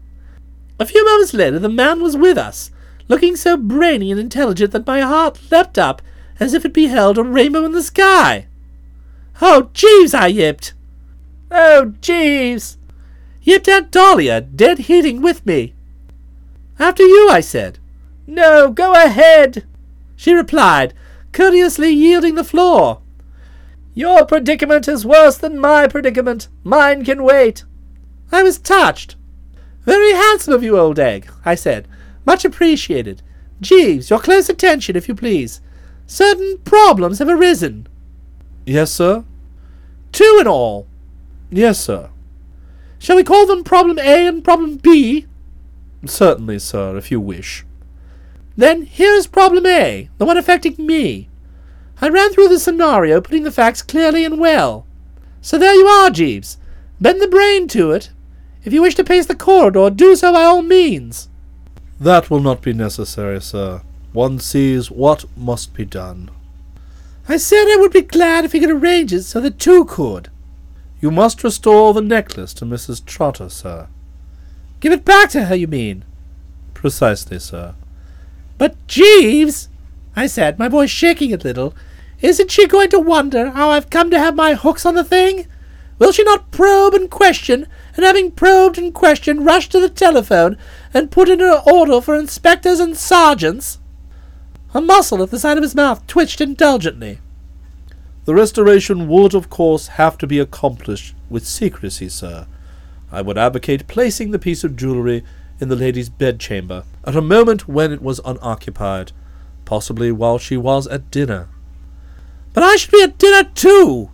A 0.79 0.85
few 0.85 1.05
moments 1.05 1.33
later 1.33 1.59
the 1.59 1.69
man 1.69 2.01
was 2.01 2.17
with 2.17 2.37
us, 2.37 2.71
looking 3.07 3.35
so 3.35 3.57
brainy 3.57 4.11
and 4.11 4.19
intelligent 4.19 4.71
that 4.71 4.87
my 4.87 5.01
heart 5.01 5.39
leapt 5.51 5.77
up 5.77 6.01
as 6.39 6.53
if 6.53 6.65
it 6.65 6.73
beheld 6.73 7.17
a 7.17 7.23
rainbow 7.23 7.63
in 7.65 7.71
the 7.71 7.83
sky. 7.83 8.46
Oh, 9.41 9.69
Jeeves, 9.73 10.13
I 10.13 10.27
yipped. 10.27 10.73
Oh, 11.51 11.93
Jeeves! 12.01 12.77
Yipped 13.41 13.69
Aunt 13.69 13.91
Dahlia, 13.91 14.41
dead 14.41 14.79
heating 14.79 15.21
with 15.21 15.45
me. 15.45 15.73
After 16.79 17.03
you, 17.03 17.29
I 17.29 17.39
said. 17.39 17.79
No, 18.25 18.71
go 18.71 18.93
ahead, 18.93 19.65
she 20.15 20.33
replied, 20.33 20.93
courteously 21.31 21.91
yielding 21.91 22.35
the 22.35 22.43
floor. 22.43 23.01
Your 23.93 24.25
predicament 24.25 24.87
is 24.87 25.05
worse 25.05 25.37
than 25.37 25.59
my 25.59 25.87
predicament. 25.87 26.49
Mine 26.63 27.05
can 27.05 27.23
wait. 27.23 27.63
I 28.31 28.43
was 28.43 28.59
touched. 28.59 29.15
Very 29.85 30.11
handsome 30.11 30.53
of 30.53 30.63
you, 30.63 30.77
old 30.77 30.99
egg, 30.99 31.31
I 31.45 31.55
said. 31.55 31.87
Much 32.25 32.43
appreciated. 32.43 33.21
Jeeves, 33.61 34.09
your 34.09 34.19
close 34.19 34.49
attention, 34.49 34.95
if 34.95 35.07
you 35.07 35.15
please. 35.15 35.61
Certain 36.05 36.59
problems 36.65 37.19
have 37.19 37.29
arisen. 37.29 37.87
Yes, 38.67 38.91
sir? 38.91 39.23
Two 40.11 40.39
in 40.41 40.45
all. 40.45 40.87
Yes, 41.49 41.79
sir. 41.79 42.09
Shall 42.99 43.15
we 43.15 43.23
call 43.23 43.47
them 43.47 43.63
Problem 43.63 43.97
A 43.97 44.27
and 44.27 44.43
Problem 44.43 44.75
B? 44.75 45.25
Certainly, 46.05 46.59
sir, 46.59 46.97
if 46.97 47.09
you 47.09 47.21
wish. 47.21 47.65
Then 48.57 48.81
here's 48.81 49.25
Problem 49.25 49.65
A, 49.65 50.09
the 50.17 50.25
one 50.25 50.35
affecting 50.35 50.75
me. 50.85 51.29
I 52.01 52.09
ran 52.09 52.33
through 52.33 52.49
the 52.49 52.59
scenario, 52.59 53.21
putting 53.21 53.43
the 53.43 53.53
facts 53.53 53.81
clearly 53.81 54.25
and 54.25 54.37
well. 54.37 54.85
So 55.39 55.57
there 55.57 55.73
you 55.73 55.85
are, 55.85 56.09
Jeeves. 56.09 56.57
Bend 56.99 57.21
the 57.21 57.29
brain 57.29 57.69
to 57.69 57.91
it. 57.91 58.11
If 58.65 58.73
you 58.73 58.81
wish 58.81 58.95
to 58.95 59.05
pace 59.05 59.27
the 59.27 59.35
corridor, 59.35 59.89
do 59.89 60.13
so 60.17 60.33
by 60.33 60.43
all 60.43 60.61
means. 60.61 61.29
That 62.01 62.29
will 62.29 62.41
not 62.41 62.61
be 62.61 62.73
necessary, 62.73 63.39
sir. 63.39 63.81
One 64.11 64.39
sees 64.39 64.91
what 64.91 65.23
must 65.37 65.73
be 65.73 65.85
done. 65.85 66.31
I 67.29 67.37
said 67.37 67.65
I 67.67 67.77
would 67.77 67.91
be 67.91 68.01
glad 68.01 68.45
if 68.45 68.53
he 68.53 68.59
could 68.59 68.71
arrange 68.71 69.11
it 69.11 69.23
so 69.23 69.41
that 69.41 69.59
two 69.59 69.83
could. 69.85 70.29
You 71.01 71.11
must 71.11 71.43
restore 71.43 71.93
the 71.93 72.01
necklace 72.01 72.53
to 72.55 72.65
Mrs. 72.65 73.05
Trotter, 73.05 73.49
sir. 73.49 73.87
Give 74.79 74.93
it 74.93 75.03
back 75.03 75.29
to 75.31 75.45
her, 75.45 75.55
you 75.55 75.67
mean? 75.67 76.05
Precisely, 76.73 77.39
sir. 77.39 77.75
But 78.57 78.75
Jeeves, 78.87 79.67
I 80.15 80.27
said, 80.27 80.57
my 80.57 80.67
voice 80.69 80.89
shaking 80.89 81.33
a 81.33 81.37
little, 81.37 81.75
isn't 82.21 82.49
she 82.49 82.65
going 82.65 82.89
to 82.91 82.99
wonder 82.99 83.51
how 83.51 83.69
I've 83.69 83.89
come 83.89 84.09
to 84.11 84.19
have 84.19 84.35
my 84.35 84.53
hooks 84.53 84.85
on 84.85 84.95
the 84.95 85.03
thing? 85.03 85.47
Will 85.99 86.11
she 86.11 86.23
not 86.23 86.51
probe 86.51 86.93
and 86.93 87.09
question, 87.09 87.67
and 87.95 88.05
having 88.05 88.31
probed 88.31 88.77
and 88.77 88.93
questioned, 88.93 89.45
rush 89.45 89.67
to 89.69 89.79
the 89.79 89.89
telephone 89.89 90.57
and 90.93 91.11
put 91.11 91.29
in 91.29 91.41
an 91.41 91.61
order 91.65 91.99
for 91.99 92.15
inspectors 92.15 92.79
and 92.79 92.95
sergeants? 92.95 93.79
A 94.77 94.81
muscle 94.81 95.23
at 95.23 95.31
the 95.31 95.39
side 95.39 95.57
of 95.57 95.63
his 95.63 95.73
mouth 95.73 96.05
twitched 96.05 96.39
indulgently. 96.39 97.17
The 98.25 98.35
restoration 98.35 99.07
would, 99.07 99.33
of 99.33 99.49
course, 99.49 99.87
have 99.87 100.19
to 100.19 100.27
be 100.27 100.37
accomplished 100.37 101.15
with 101.31 101.47
secrecy, 101.47 102.09
sir. 102.09 102.45
I 103.11 103.23
would 103.23 103.39
advocate 103.39 103.87
placing 103.87 104.29
the 104.29 104.37
piece 104.37 104.63
of 104.63 104.75
jewellery 104.75 105.23
in 105.59 105.69
the 105.69 105.75
lady's 105.75 106.09
bedchamber 106.09 106.83
at 107.03 107.15
a 107.15 107.23
moment 107.23 107.67
when 107.67 107.91
it 107.91 108.03
was 108.03 108.21
unoccupied, 108.23 109.13
possibly 109.65 110.11
while 110.11 110.37
she 110.37 110.57
was 110.57 110.85
at 110.85 111.09
dinner. 111.09 111.49
But 112.53 112.61
I 112.61 112.75
should 112.75 112.91
be 112.91 113.01
at 113.01 113.17
dinner 113.17 113.49
too. 113.55 114.11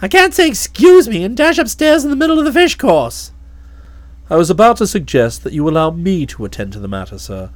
I 0.00 0.08
can't 0.08 0.32
say 0.32 0.48
excuse 0.48 1.06
me 1.06 1.22
and 1.22 1.36
dash 1.36 1.58
upstairs 1.58 2.02
in 2.02 2.08
the 2.08 2.16
middle 2.16 2.38
of 2.38 2.46
the 2.46 2.52
fish 2.54 2.76
course. 2.76 3.32
I 4.30 4.36
was 4.36 4.48
about 4.48 4.78
to 4.78 4.86
suggest 4.86 5.44
that 5.44 5.52
you 5.52 5.68
allow 5.68 5.90
me 5.90 6.24
to 6.24 6.46
attend 6.46 6.72
to 6.72 6.80
the 6.80 6.88
matter, 6.88 7.18
sir. 7.18 7.50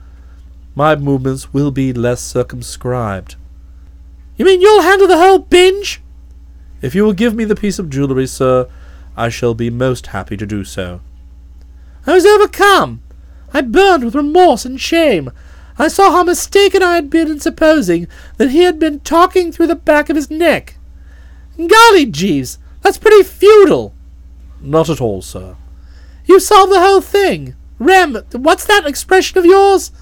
My 0.74 0.96
movements 0.96 1.52
will 1.52 1.70
be 1.70 1.92
less 1.92 2.20
circumscribed. 2.20 3.36
You 4.36 4.44
mean 4.46 4.60
you'll 4.60 4.82
handle 4.82 5.06
the 5.06 5.18
whole 5.18 5.38
binge? 5.38 6.00
If 6.80 6.94
you 6.94 7.04
will 7.04 7.12
give 7.12 7.34
me 7.34 7.44
the 7.44 7.54
piece 7.54 7.78
of 7.78 7.90
jewellery, 7.90 8.26
sir, 8.26 8.68
I 9.16 9.28
shall 9.28 9.54
be 9.54 9.68
most 9.68 10.08
happy 10.08 10.36
to 10.38 10.46
do 10.46 10.64
so. 10.64 11.00
I 12.06 12.14
was 12.14 12.24
overcome. 12.24 13.02
I 13.52 13.60
burned 13.60 14.04
with 14.04 14.14
remorse 14.14 14.64
and 14.64 14.80
shame. 14.80 15.30
I 15.78 15.88
saw 15.88 16.10
how 16.10 16.24
mistaken 16.24 16.82
I 16.82 16.94
had 16.94 17.10
been 17.10 17.30
in 17.30 17.40
supposing 17.40 18.08
that 18.38 18.50
he 18.50 18.62
had 18.62 18.78
been 18.78 19.00
talking 19.00 19.52
through 19.52 19.66
the 19.66 19.74
back 19.74 20.08
of 20.08 20.16
his 20.16 20.30
neck. 20.30 20.76
Golly, 21.56 22.06
Jeeves, 22.06 22.58
that's 22.80 22.98
pretty 22.98 23.22
feudal. 23.22 23.94
Not 24.60 24.88
at 24.88 25.00
all, 25.00 25.20
sir. 25.22 25.56
You 26.24 26.40
solved 26.40 26.72
the 26.72 26.80
whole 26.80 27.00
thing. 27.00 27.54
Rem, 27.78 28.16
what's 28.32 28.64
that 28.66 28.86
expression 28.86 29.38
of 29.38 29.44
yours? 29.44 29.92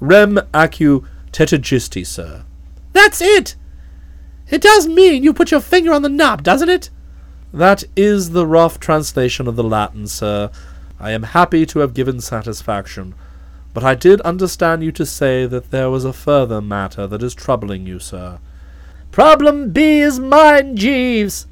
Rem 0.00 0.38
acu 0.52 1.06
tetigisti, 1.32 2.06
sir. 2.06 2.44
That's 2.92 3.20
it. 3.20 3.56
It 4.48 4.62
does 4.62 4.86
mean 4.86 5.22
you 5.22 5.32
put 5.32 5.50
your 5.50 5.60
finger 5.60 5.92
on 5.92 6.02
the 6.02 6.08
knob, 6.08 6.42
doesn't 6.42 6.68
it? 6.68 6.90
That 7.52 7.84
is 7.96 8.30
the 8.30 8.46
rough 8.46 8.78
translation 8.78 9.48
of 9.48 9.56
the 9.56 9.64
Latin, 9.64 10.06
sir. 10.06 10.50
I 11.00 11.10
am 11.10 11.24
happy 11.24 11.66
to 11.66 11.80
have 11.80 11.94
given 11.94 12.20
satisfaction, 12.20 13.14
but 13.74 13.84
I 13.84 13.94
did 13.94 14.20
understand 14.22 14.82
you 14.82 14.92
to 14.92 15.06
say 15.06 15.46
that 15.46 15.70
there 15.70 15.90
was 15.90 16.04
a 16.04 16.12
further 16.12 16.60
matter 16.60 17.06
that 17.06 17.22
is 17.22 17.34
troubling 17.34 17.86
you, 17.86 17.98
sir. 17.98 18.38
Problem 19.10 19.72
B 19.72 20.00
is 20.00 20.18
mine, 20.18 20.76
Jeeves, 20.76 21.46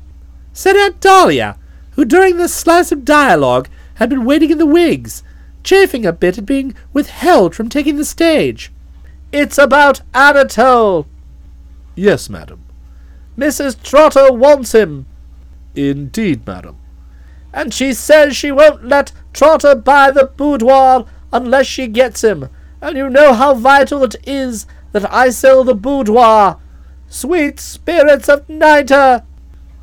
said 0.52 0.76
Aunt 0.76 1.00
Dahlia, 1.00 1.58
who 1.92 2.04
during 2.04 2.36
this 2.36 2.54
slice 2.54 2.92
of 2.92 3.04
dialogue 3.04 3.68
had 3.94 4.10
been 4.10 4.24
waiting 4.24 4.50
in 4.50 4.58
the 4.58 4.66
wigs, 4.66 5.22
chafing 5.64 6.06
a 6.06 6.12
bit 6.12 6.38
at 6.38 6.46
being 6.46 6.74
withheld 6.92 7.54
from 7.54 7.68
taking 7.68 7.96
the 7.96 8.04
stage. 8.04 8.70
It's 9.32 9.58
about 9.58 10.02
Anatole. 10.14 11.06
Yes, 11.96 12.30
madam. 12.30 12.64
Mrs. 13.36 13.82
Trotter 13.82 14.32
wants 14.32 14.72
him. 14.72 15.06
Indeed, 15.74 16.46
madam. 16.46 16.76
And 17.52 17.74
she 17.74 17.92
says 17.92 18.36
she 18.36 18.52
won't 18.52 18.84
let 18.84 19.12
Trotter 19.32 19.74
buy 19.74 20.10
the 20.10 20.26
boudoir 20.26 21.06
unless 21.32 21.66
she 21.66 21.88
gets 21.88 22.22
him. 22.22 22.48
And 22.80 22.96
you 22.96 23.08
know 23.08 23.32
how 23.32 23.54
vital 23.54 24.04
it 24.04 24.16
is 24.24 24.66
that 24.92 25.12
I 25.12 25.30
sell 25.30 25.64
the 25.64 25.74
boudoir. 25.74 26.58
Sweet 27.08 27.58
spirits 27.58 28.28
of 28.28 28.48
Niter! 28.48 29.24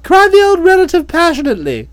cried 0.04 0.32
the 0.32 0.42
old 0.42 0.64
relative 0.64 1.08
passionately. 1.08 1.90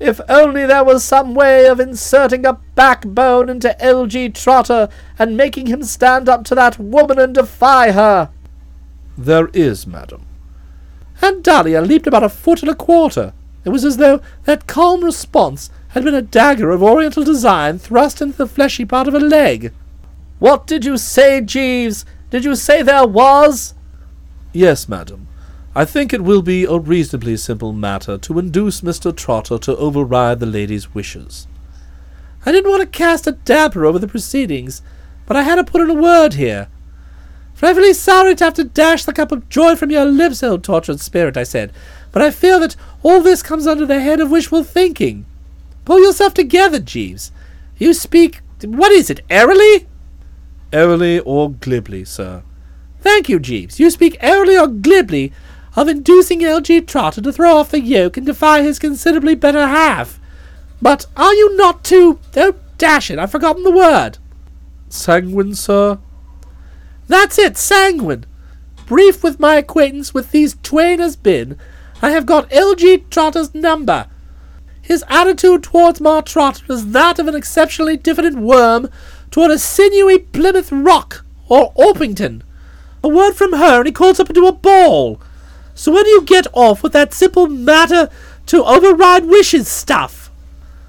If 0.00 0.20
only 0.28 0.64
there 0.64 0.84
was 0.84 1.02
some 1.02 1.34
way 1.34 1.66
of 1.66 1.80
inserting 1.80 2.46
a 2.46 2.60
backbone 2.74 3.48
into 3.48 3.80
L.G. 3.82 4.30
Trotter 4.30 4.88
and 5.18 5.36
making 5.36 5.66
him 5.66 5.82
stand 5.82 6.28
up 6.28 6.44
to 6.44 6.54
that 6.54 6.78
woman 6.78 7.18
and 7.18 7.34
defy 7.34 7.90
her. 7.90 8.30
There 9.16 9.48
is, 9.48 9.86
madam. 9.86 10.24
Aunt 11.20 11.42
Dahlia 11.42 11.80
leaped 11.80 12.06
about 12.06 12.22
a 12.22 12.28
foot 12.28 12.62
and 12.62 12.70
a 12.70 12.76
quarter. 12.76 13.32
It 13.64 13.70
was 13.70 13.84
as 13.84 13.96
though 13.96 14.20
that 14.44 14.66
calm 14.66 15.02
response 15.02 15.70
had 15.88 16.04
been 16.04 16.14
a 16.14 16.22
dagger 16.22 16.70
of 16.70 16.82
oriental 16.82 17.24
design 17.24 17.78
thrust 17.78 18.22
into 18.22 18.36
the 18.38 18.46
fleshy 18.46 18.84
part 18.84 19.08
of 19.08 19.14
a 19.14 19.20
leg. 19.20 19.72
What 20.38 20.66
did 20.66 20.84
you 20.84 20.96
say, 20.96 21.40
Jeeves? 21.40 22.04
Did 22.30 22.44
you 22.44 22.54
say 22.54 22.82
there 22.82 23.06
was? 23.06 23.74
Yes, 24.52 24.88
madam. 24.88 25.27
I 25.74 25.84
think 25.84 26.12
it 26.12 26.24
will 26.24 26.42
be 26.42 26.64
a 26.64 26.78
reasonably 26.78 27.36
simple 27.36 27.72
matter 27.72 28.18
to 28.18 28.38
induce 28.38 28.80
Mr. 28.80 29.14
Trotter 29.14 29.58
to 29.58 29.76
override 29.76 30.40
the 30.40 30.46
lady's 30.46 30.94
wishes. 30.94 31.46
I 32.46 32.52
didn't 32.52 32.70
want 32.70 32.80
to 32.80 32.98
cast 32.98 33.26
a 33.26 33.32
damper 33.32 33.84
over 33.84 33.98
the 33.98 34.08
proceedings, 34.08 34.82
but 35.26 35.36
I 35.36 35.42
had 35.42 35.56
to 35.56 35.64
put 35.64 35.82
in 35.82 35.90
a 35.90 35.94
word 35.94 36.34
here. 36.34 36.68
Frightfully 37.54 37.92
sorry 37.92 38.34
to 38.36 38.44
have 38.44 38.54
to 38.54 38.64
dash 38.64 39.04
the 39.04 39.12
cup 39.12 39.32
of 39.32 39.48
joy 39.48 39.76
from 39.76 39.90
your 39.90 40.04
lips, 40.04 40.42
old 40.42 40.64
tortured 40.64 41.00
spirit, 41.00 41.36
I 41.36 41.42
said, 41.42 41.72
but 42.12 42.22
I 42.22 42.30
fear 42.30 42.58
that 42.60 42.76
all 43.02 43.20
this 43.20 43.42
comes 43.42 43.66
under 43.66 43.84
the 43.84 44.00
head 44.00 44.20
of 44.20 44.30
wishful 44.30 44.64
thinking. 44.64 45.26
Pull 45.84 46.00
yourself 46.00 46.34
together, 46.34 46.78
Jeeves. 46.78 47.32
You 47.76 47.94
speak, 47.94 48.40
what 48.64 48.92
is 48.92 49.10
it, 49.10 49.20
airily? 49.28 49.86
Airily 50.72 51.20
or 51.20 51.50
glibly, 51.50 52.04
sir. 52.04 52.42
Thank 53.00 53.28
you, 53.28 53.38
Jeeves. 53.38 53.78
You 53.78 53.90
speak 53.90 54.16
airily 54.20 54.56
or 54.56 54.66
glibly 54.66 55.32
of 55.78 55.86
inducing 55.86 56.44
L.G. 56.44 56.80
Trotter 56.80 57.20
to 57.20 57.32
throw 57.32 57.56
off 57.56 57.70
the 57.70 57.80
yoke 57.80 58.16
and 58.16 58.26
defy 58.26 58.62
his 58.62 58.80
considerably 58.80 59.36
better 59.36 59.64
half. 59.68 60.18
But 60.82 61.06
are 61.16 61.32
you 61.32 61.56
not 61.56 61.84
too... 61.84 62.18
Oh, 62.36 62.56
dash 62.78 63.12
it, 63.12 63.18
I've 63.20 63.30
forgotten 63.30 63.62
the 63.62 63.70
word. 63.70 64.18
Sanguine, 64.88 65.54
sir? 65.54 65.98
That's 67.06 67.38
it, 67.38 67.56
sanguine. 67.56 68.26
Brief 68.86 69.22
with 69.22 69.38
my 69.38 69.54
acquaintance 69.54 70.12
with 70.12 70.32
these 70.32 70.56
twain 70.64 70.98
has 70.98 71.14
been, 71.14 71.56
I 72.02 72.10
have 72.10 72.26
got 72.26 72.52
L.G. 72.52 73.04
Trotter's 73.08 73.54
number. 73.54 74.08
His 74.82 75.04
attitude 75.08 75.62
towards 75.62 76.00
Ma 76.00 76.22
Trotter 76.22 76.72
is 76.72 76.90
that 76.90 77.20
of 77.20 77.28
an 77.28 77.36
exceptionally 77.36 77.96
diffident 77.96 78.38
worm 78.38 78.90
toward 79.30 79.52
a 79.52 79.60
sinewy 79.60 80.18
Plymouth 80.18 80.72
Rock 80.72 81.24
or 81.48 81.72
Orpington. 81.74 82.42
A 83.04 83.08
word 83.08 83.34
from 83.34 83.52
her 83.52 83.78
and 83.78 83.86
he 83.86 83.92
calls 83.92 84.18
up 84.18 84.28
into 84.28 84.46
a 84.46 84.52
ball. 84.52 85.20
So 85.78 85.92
when 85.92 86.02
do 86.02 86.10
you 86.10 86.22
get 86.22 86.48
off 86.54 86.82
with 86.82 86.92
that 86.94 87.14
simple 87.14 87.46
matter 87.46 88.10
to 88.46 88.64
override 88.64 89.26
wishes 89.26 89.68
stuff? 89.68 90.28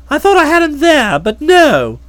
I 0.10 0.18
thought 0.18 0.36
I 0.36 0.46
had 0.46 0.64
him 0.64 0.80
there, 0.80 1.20
but 1.20 1.40
no. 1.40 2.00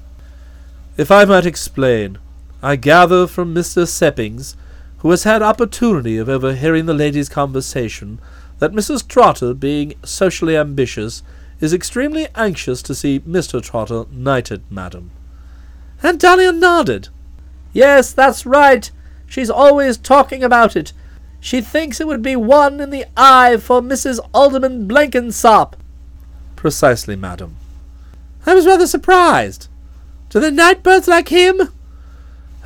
If 0.97 1.11
I 1.11 1.27
might 1.27 1.45
explain, 1.45 2.17
I 2.63 2.77
gather 2.77 3.27
from 3.27 3.55
Mr. 3.55 3.87
Seppings, 3.87 4.57
who 5.01 5.11
has 5.11 5.25
had 5.25 5.43
opportunity 5.43 6.17
of 6.17 6.31
overhearing 6.31 6.87
the 6.87 6.95
lady's 6.95 7.29
conversation, 7.29 8.19
that 8.61 8.73
Mrs. 8.73 9.07
Trotter, 9.07 9.53
being 9.53 9.93
socially 10.03 10.57
ambitious, 10.57 11.23
is 11.61 11.75
extremely 11.75 12.29
anxious 12.35 12.81
to 12.81 12.95
see 12.95 13.21
Mr. 13.21 13.63
Trotter 13.63 14.07
knighted, 14.11 14.63
madam. 14.71 15.11
Aunt 16.03 16.19
Dahlia 16.19 16.51
nodded. 16.51 17.09
Yes, 17.75 18.15
that's 18.15 18.47
right. 18.47 18.91
She's 19.27 19.51
always 19.51 19.99
talking 19.99 20.43
about 20.43 20.77
it. 20.77 20.95
She 21.41 21.61
thinks 21.61 22.01
it 22.01 22.07
would 22.07 22.23
be 22.23 22.37
one 22.37 22.81
in 22.81 22.91
the 22.91 23.07
eye 23.17 23.57
for 23.57 23.81
Mrs. 23.81 24.21
Alderman 24.35 24.87
Blenkinsop. 24.87 25.75
Precisely, 26.55 27.17
madam. 27.17 27.57
I 28.47 28.55
was 28.55 28.67
rather 28.67 28.87
surprised. 28.87 29.69
Do 30.29 30.39
the 30.39 30.51
nightbirds 30.51 31.09
like 31.09 31.29
him? 31.29 31.73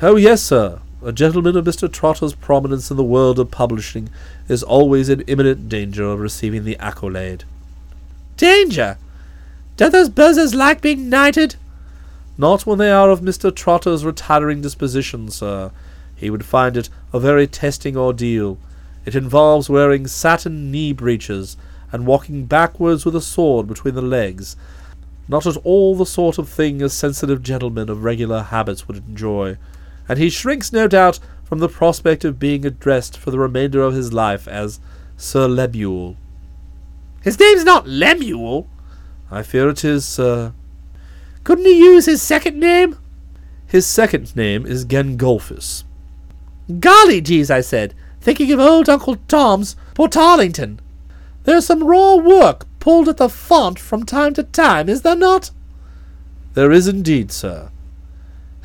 Oh, 0.01 0.17
yes, 0.17 0.43
sir. 0.43 0.79
A 1.03 1.11
gentleman 1.11 1.55
of 1.55 1.65
Mr. 1.65 1.91
Trotter's 1.91 2.35
prominence 2.35 2.91
in 2.91 2.97
the 2.97 3.03
world 3.03 3.39
of 3.39 3.51
publishing 3.51 4.09
is 4.49 4.63
always 4.63 5.07
in 5.07 5.21
imminent 5.21 5.69
danger 5.69 6.03
of 6.03 6.19
receiving 6.19 6.63
the 6.63 6.77
accolade. 6.77 7.45
Danger? 8.37 8.97
Don't 9.77 9.91
those 9.91 10.09
bozos 10.09 10.53
like 10.53 10.81
being 10.81 11.09
knighted? 11.09 11.55
Not 12.37 12.65
when 12.65 12.77
they 12.77 12.91
are 12.91 13.09
of 13.09 13.21
Mr. 13.21 13.55
Trotter's 13.55 14.03
retiring 14.03 14.61
disposition, 14.61 15.29
sir. 15.31 15.71
He 16.15 16.29
would 16.29 16.45
find 16.45 16.75
it 16.75 16.89
a 17.15 17.19
very 17.19 17.47
testing 17.47 17.95
ordeal. 17.95 18.57
It 19.05 19.15
involves 19.15 19.69
wearing 19.69 20.05
satin 20.05 20.69
knee 20.69 20.91
breeches 20.91 21.55
and 21.89 22.05
walking 22.05 22.45
backwards 22.45 23.05
with 23.05 23.15
a 23.15 23.21
sword 23.21 23.67
between 23.67 23.95
the 23.95 24.01
legs. 24.01 24.57
Not 25.29 25.47
at 25.47 25.55
all 25.63 25.95
the 25.95 26.05
sort 26.05 26.37
of 26.37 26.49
thing 26.49 26.81
a 26.81 26.89
sensitive 26.89 27.41
gentleman 27.41 27.89
of 27.89 28.03
regular 28.03 28.41
habits 28.41 28.89
would 28.89 28.97
enjoy, 28.97 29.57
and 30.09 30.19
he 30.19 30.29
shrinks, 30.29 30.73
no 30.73 30.89
doubt, 30.89 31.19
from 31.45 31.59
the 31.59 31.69
prospect 31.69 32.25
of 32.25 32.37
being 32.37 32.65
addressed 32.65 33.17
for 33.17 33.31
the 33.31 33.39
remainder 33.39 33.81
of 33.81 33.93
his 33.93 34.11
life 34.11 34.45
as 34.45 34.81
Sir 35.15 35.47
Lemuel. 35.47 36.17
His 37.21 37.39
name's 37.39 37.63
not 37.63 37.87
Lemuel. 37.87 38.67
I 39.31 39.41
fear 39.41 39.69
it 39.69 39.85
is, 39.85 40.03
sir. 40.03 40.51
Couldn't 41.45 41.63
he 41.65 41.79
use 41.79 42.07
his 42.07 42.21
second 42.21 42.59
name? 42.59 42.97
His 43.67 43.87
second 43.87 44.35
name 44.35 44.65
is 44.65 44.83
Gengulphus. 44.83 45.85
Golly 46.79 47.21
geez, 47.21 47.51
I 47.51 47.61
said, 47.61 47.93
thinking 48.21 48.51
of 48.51 48.59
old 48.59 48.89
Uncle 48.89 49.17
Tom's 49.27 49.75
Portarlington. 49.93 50.79
There's 51.43 51.67
some 51.67 51.83
raw 51.83 52.15
work 52.15 52.65
pulled 52.79 53.07
at 53.07 53.17
the 53.17 53.29
font 53.29 53.77
from 53.77 54.03
time 54.03 54.33
to 54.33 54.43
time, 54.43 54.89
is 54.89 55.03
there 55.03 55.15
not? 55.15 55.51
There 56.55 56.71
is 56.71 56.87
indeed, 56.87 57.31
sir. 57.31 57.69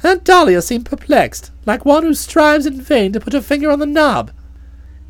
Aunt 0.03 0.25
Dahlia 0.25 0.63
seemed 0.63 0.87
perplexed, 0.87 1.51
like 1.67 1.85
one 1.85 2.03
who 2.03 2.15
strives 2.15 2.65
in 2.65 2.81
vain 2.81 3.13
to 3.13 3.21
put 3.21 3.35
her 3.35 3.43
finger 3.43 3.71
on 3.71 3.81
the 3.81 3.87
knob. 3.87 4.31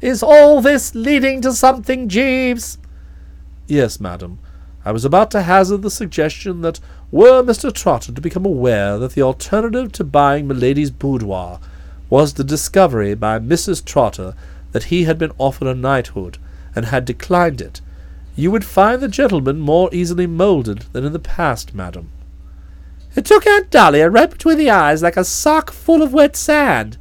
Is 0.00 0.22
all 0.22 0.60
this 0.60 0.94
leading 0.94 1.40
to 1.42 1.52
something, 1.52 2.08
Jeeves? 2.08 2.78
Yes, 3.68 4.00
madam. 4.00 4.40
I 4.84 4.90
was 4.90 5.04
about 5.04 5.30
to 5.32 5.42
hazard 5.42 5.82
the 5.82 5.90
suggestion 5.90 6.62
that 6.62 6.80
were 7.12 7.42
Mr. 7.42 7.72
Trotter 7.72 8.12
to 8.12 8.20
become 8.20 8.46
aware 8.46 8.98
that 8.98 9.12
the 9.12 9.22
alternative 9.22 9.92
to 9.92 10.04
buying 10.04 10.48
Milady's 10.48 10.90
boudoir 10.90 11.60
was 12.10 12.34
the 12.34 12.44
discovery 12.44 13.14
by 13.14 13.38
Mrs. 13.38 13.84
Trotter 13.84 14.34
that 14.72 14.84
he 14.84 15.04
had 15.04 15.16
been 15.18 15.32
offered 15.38 15.68
a 15.68 15.74
knighthood, 15.74 16.38
and 16.74 16.86
had 16.86 17.04
declined 17.04 17.60
it, 17.60 17.80
you 18.36 18.50
would 18.50 18.64
find 18.64 19.00
the 19.00 19.08
gentleman 19.08 19.58
more 19.58 19.88
easily 19.92 20.26
moulded 20.26 20.84
than 20.92 21.04
in 21.04 21.12
the 21.12 21.18
past, 21.18 21.74
madam. 21.74 22.10
It 23.14 23.24
took 23.24 23.46
Aunt 23.46 23.70
Dahlia 23.70 24.08
right 24.08 24.30
between 24.30 24.56
the 24.56 24.70
eyes 24.70 25.02
like 25.02 25.16
a 25.16 25.24
sock 25.24 25.70
full 25.72 26.00
of 26.00 26.12
wet 26.12 26.36
sand. 26.36 26.96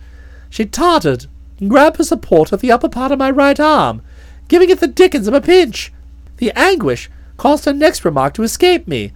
She 0.49 0.65
tottered 0.65 1.27
and 1.59 1.69
grabbed 1.69 1.97
for 1.97 2.03
support 2.03 2.51
at 2.51 2.61
the 2.61 2.71
upper 2.71 2.89
part 2.89 3.11
of 3.11 3.19
my 3.19 3.29
right 3.29 3.59
arm, 3.59 4.01
giving 4.47 4.69
it 4.69 4.79
the 4.79 4.87
dickens 4.87 5.27
of 5.27 5.33
a 5.33 5.41
pinch. 5.41 5.93
The 6.37 6.51
anguish 6.57 7.09
caused 7.37 7.65
her 7.65 7.73
next 7.73 8.03
remark 8.03 8.33
to 8.33 8.43
escape 8.43 8.87
me, 8.87 9.13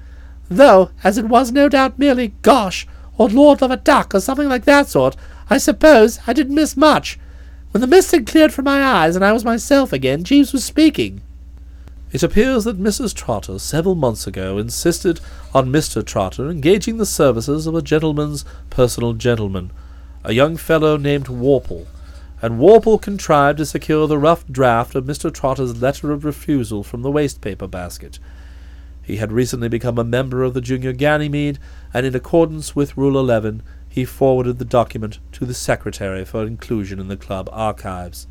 though, 0.49 0.91
as 1.03 1.17
it 1.17 1.25
was 1.25 1.51
no 1.51 1.67
doubt 1.67 1.97
merely 1.97 2.33
gosh, 2.43 2.87
or 3.23 3.29
Lord 3.29 3.61
love 3.61 3.71
a 3.71 3.77
duck, 3.77 4.13
or 4.13 4.19
something 4.19 4.49
like 4.49 4.65
that 4.65 4.89
sort, 4.89 5.15
I 5.49 5.57
suppose 5.57 6.19
I 6.27 6.33
didn't 6.33 6.55
miss 6.55 6.75
much. 6.75 7.17
When 7.71 7.79
the 7.79 7.87
mist 7.87 8.11
had 8.11 8.27
cleared 8.27 8.53
from 8.53 8.65
my 8.65 8.83
eyes 8.83 9.15
and 9.15 9.23
I 9.23 9.31
was 9.31 9.45
myself 9.45 9.93
again, 9.93 10.25
Jeeves 10.25 10.51
was 10.51 10.65
speaking. 10.65 11.21
It 12.11 12.21
appears 12.21 12.65
that 12.65 12.81
Mrs. 12.81 13.15
Trotter 13.15 13.59
several 13.59 13.95
months 13.95 14.27
ago 14.27 14.57
insisted 14.57 15.21
on 15.53 15.71
Mr. 15.71 16.05
Trotter 16.05 16.49
engaging 16.49 16.97
the 16.97 17.05
services 17.05 17.65
of 17.65 17.75
a 17.75 17.81
gentleman's 17.81 18.43
personal 18.69 19.13
gentleman, 19.13 19.71
a 20.25 20.33
young 20.33 20.57
fellow 20.57 20.97
named 20.97 21.27
Warple, 21.27 21.87
and 22.41 22.59
Warple 22.59 23.01
contrived 23.01 23.59
to 23.59 23.65
secure 23.65 24.05
the 24.05 24.17
rough 24.17 24.45
draft 24.47 24.95
of 24.95 25.05
Mr. 25.05 25.33
Trotter's 25.33 25.81
letter 25.81 26.11
of 26.11 26.25
refusal 26.25 26.83
from 26.83 27.03
the 27.03 27.11
waste-paper 27.11 27.67
basket. 27.67 28.19
He 29.03 29.17
had 29.17 29.33
recently 29.33 29.67
become 29.67 29.99
a 29.99 30.03
member 30.03 30.43
of 30.43 30.53
the 30.53 30.61
Junior 30.61 30.93
Ganymede, 30.93 31.59
and 31.93 32.05
in 32.05 32.15
accordance 32.15 32.75
with 32.75 32.97
Rule 32.97 33.19
11, 33.19 33.61
he 33.89 34.05
forwarded 34.05 34.57
the 34.57 34.65
document 34.65 35.19
to 35.33 35.45
the 35.45 35.53
secretary 35.53 36.23
for 36.23 36.45
inclusion 36.45 36.99
in 36.99 37.09
the 37.09 37.17
club 37.17 37.49
archives. 37.51 38.27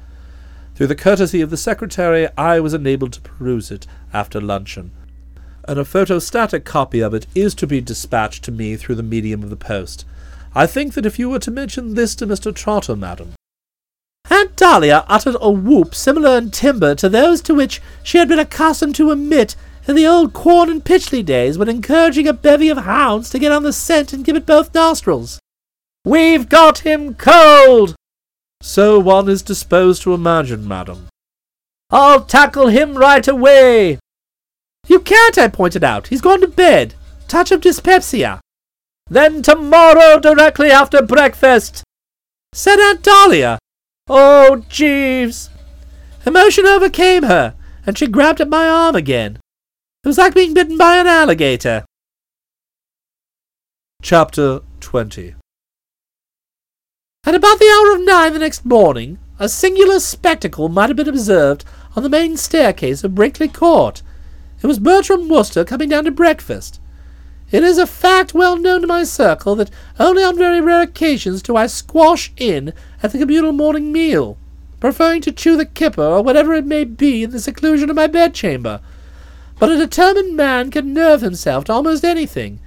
Through 0.75 0.87
the 0.87 0.97
courtesy 0.97 1.43
of 1.43 1.51
the 1.51 1.59
secretary, 1.59 2.27
I 2.39 2.59
was 2.59 2.73
enabled 2.73 3.13
to 3.13 3.21
peruse 3.21 3.71
it 3.71 3.87
after 4.15 4.41
luncheon, 4.41 4.93
and 5.69 5.79
a 5.79 5.85
photostatic 5.85 6.65
copy 6.65 7.01
of 7.01 7.13
it 7.13 7.27
is 7.35 7.55
to 7.57 7.67
be 7.67 7.83
dispatched 7.83 8.43
to 8.45 8.51
me 8.51 8.77
through 8.77 8.95
the 8.95 9.03
medium 9.03 9.43
of 9.43 9.51
the 9.51 9.57
post. 9.57 10.07
I 10.55 10.67
think 10.67 10.95
that 10.95 11.07
if 11.07 11.19
you 11.19 11.29
were 11.29 11.39
to 11.41 11.51
mention 11.51 11.95
this 11.95 12.15
to 12.17 12.27
Mr. 12.27 12.55
Trotter, 12.55 12.97
madam, 12.97 13.35
Aunt 14.31 14.57
Dahlia 14.57 15.05
uttered 15.09 15.37
a 15.41 15.51
whoop 15.51 15.95
similar 15.95 16.39
in 16.39 16.51
timbre 16.51 16.95
to 16.95 17.09
those 17.09 17.43
to 17.43 17.55
which 17.55 17.83
she 18.03 18.17
had 18.17 18.29
been 18.29 18.39
accustomed 18.39 18.95
to 18.95 19.11
emit 19.11 19.55
in 19.87 19.97
the 19.97 20.07
old 20.07 20.33
Quorn 20.33 20.71
and 20.71 20.85
Pytchley 20.85 21.25
days 21.25 21.59
when 21.59 21.69
encouraging 21.69 22.29
a 22.29 22.33
bevy 22.33 22.69
of 22.69 22.79
hounds 22.79 23.31
to 23.31 23.39
get 23.39 23.53
on 23.53 23.63
the 23.63 23.73
scent 23.73 24.13
and 24.13 24.25
give 24.25 24.37
it 24.37 24.47
both 24.47 24.75
nostrils. 24.75 25.41
We've 26.05 26.49
got 26.49 26.79
him 26.79 27.15
cold! 27.15 27.95
So 28.61 28.99
one 28.99 29.29
is 29.29 29.43
disposed 29.43 30.03
to 30.03 30.15
imagine, 30.15 30.67
madam. 30.67 31.09
I'll 31.91 32.25
tackle 32.25 32.69
him 32.69 32.95
right 32.95 33.27
away! 33.27 33.99
You 34.89 35.01
can't, 35.01 35.39
I 35.39 35.49
pointed 35.49 35.85
out. 35.85 36.09
He's 36.09 36.21
gone 36.21 36.41
to 36.41 36.49
bed. 36.49 36.95
Touch 37.29 37.53
of 37.53 37.61
dyspepsia. 37.61 38.41
Then 39.09 39.43
tomorrow 39.43 40.19
directly 40.19 40.71
after 40.71 41.03
breakfast, 41.03 41.85
said 42.53 42.79
Aunt 42.79 43.03
Dahlia. 43.03 43.59
Oh, 44.09 44.65
Jeeves! 44.69 45.51
Emotion 46.25 46.67
overcame 46.67 47.25
her, 47.25 47.55
and 47.87 47.97
she 47.97 48.07
grabbed 48.07 48.41
at 48.41 48.49
my 48.49 48.69
arm 48.69 48.97
again. 48.97 49.39
It 50.05 50.09
was 50.09 50.19
like 50.19 50.35
being 50.35 50.53
bitten 50.53 50.77
by 50.77 50.97
an 50.97 51.07
alligator. 51.07 51.85
Chapter 54.03 54.63
20 54.81 55.37
At 57.25 57.35
about 57.37 57.61
the 57.61 57.71
hour 57.71 57.95
of 57.95 58.05
nine 58.05 58.33
the 58.33 58.41
next 58.41 58.65
morning, 58.65 59.21
a 59.39 59.49
singular 59.49 60.01
spectacle 60.01 60.69
might 60.69 60.91
have 60.91 60.97
been 60.97 61.09
observed 61.09 61.65
on 61.95 62.03
the 62.03 62.09
main 62.09 62.37
staircase 62.37 63.05
of 63.05 63.15
Brinkley 63.15 63.47
Court. 63.47 64.03
It 64.61 64.67
was 64.67 64.81
Bertram 64.81 65.29
Wooster 65.29 65.65
coming 65.65 65.91
down 65.91 66.05
to 66.07 66.11
breakfast. 66.11 66.81
It 67.53 67.63
is 67.63 67.79
a 67.79 67.87
fact 67.87 68.35
well 68.35 68.57
known 68.57 68.81
to 68.81 68.89
my 68.89 69.05
circle 69.05 69.55
that 69.55 69.71
only 70.01 70.25
on 70.25 70.37
very 70.37 70.61
rare 70.61 70.83
occasions 70.83 71.43
do 71.43 71.55
I 71.55 71.69
squash 71.69 72.33
in 72.37 72.73
at 73.05 73.13
the 73.13 73.19
communal 73.19 73.53
morning 73.53 73.93
meal, 73.93 74.37
preferring 74.81 75.21
to 75.21 75.31
chew 75.31 75.57
the 75.57 75.65
kipper 75.65 76.03
or 76.03 76.25
whatever 76.25 76.55
it 76.55 76.67
may 76.67 76.83
be 76.83 77.23
in 77.23 77.31
the 77.31 77.39
seclusion 77.39 77.89
of 77.89 77.95
my 77.95 78.09
bedchamber. 78.09 78.81
But 79.63 79.71
a 79.71 79.77
determined 79.77 80.37
man 80.37 80.73
can 80.73 80.93
nerve 80.93 81.21
himself 81.21 81.67
to 81.67 81.73
almost 81.73 82.05
anything, 82.05 82.59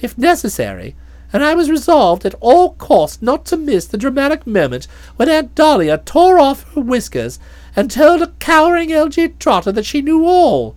if 0.00 0.16
necessary, 0.16 0.94
and 1.32 1.42
I 1.42 1.56
was 1.56 1.68
resolved 1.68 2.24
at 2.24 2.36
all 2.38 2.74
costs 2.74 3.20
not 3.20 3.44
to 3.46 3.56
miss 3.56 3.84
the 3.86 3.98
dramatic 3.98 4.46
moment 4.46 4.86
when 5.16 5.28
Aunt 5.28 5.56
Dahlia 5.56 5.98
tore 5.98 6.38
off 6.38 6.62
her 6.74 6.80
whiskers 6.80 7.40
and 7.74 7.90
told 7.90 8.22
a 8.22 8.28
cowering 8.38 8.92
L.G. 8.92 9.30
Trotter 9.40 9.72
that 9.72 9.86
she 9.86 10.00
knew 10.00 10.24
all. 10.24 10.76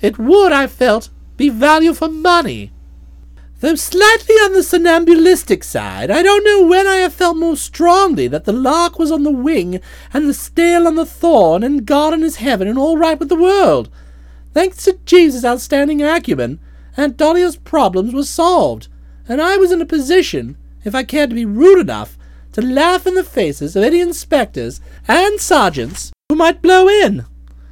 It 0.00 0.18
would, 0.18 0.50
I 0.50 0.66
felt, 0.66 1.10
be 1.36 1.48
value 1.48 1.94
for 1.94 2.08
money. 2.08 2.72
Though 3.60 3.76
slightly 3.76 4.34
on 4.34 4.52
the 4.52 4.64
somnambulistic 4.64 5.62
side, 5.62 6.10
I 6.10 6.24
don't 6.24 6.44
know 6.44 6.66
when 6.66 6.88
I 6.88 6.96
have 6.96 7.14
felt 7.14 7.36
more 7.36 7.56
strongly 7.56 8.26
that 8.26 8.46
the 8.46 8.52
lark 8.52 8.98
was 8.98 9.12
on 9.12 9.22
the 9.22 9.30
wing 9.30 9.78
and 10.12 10.28
the 10.28 10.34
snail 10.34 10.88
on 10.88 10.96
the 10.96 11.06
thorn 11.06 11.62
and 11.62 11.86
God 11.86 12.14
in 12.14 12.22
his 12.22 12.36
heaven 12.38 12.66
and 12.66 12.76
all 12.76 12.96
right 12.96 13.20
with 13.20 13.28
the 13.28 13.36
world. 13.36 13.88
Thanks 14.54 14.84
to 14.84 14.96
Jeeves's 15.04 15.44
outstanding 15.44 16.00
acumen, 16.00 16.60
Aunt 16.96 17.16
Dahlia's 17.16 17.56
problems 17.56 18.14
were 18.14 18.22
solved, 18.22 18.86
and 19.28 19.42
I 19.42 19.56
was 19.56 19.72
in 19.72 19.82
a 19.82 19.86
position, 19.86 20.56
if 20.84 20.94
I 20.94 21.02
cared 21.02 21.30
to 21.30 21.34
be 21.34 21.44
rude 21.44 21.80
enough, 21.80 22.16
to 22.52 22.62
laugh 22.62 23.04
in 23.04 23.14
the 23.14 23.24
faces 23.24 23.74
of 23.74 23.82
any 23.82 24.00
inspectors 24.00 24.80
and 25.08 25.40
sergeants 25.40 26.12
who 26.28 26.36
might 26.36 26.62
blow 26.62 26.88
in. 26.88 27.26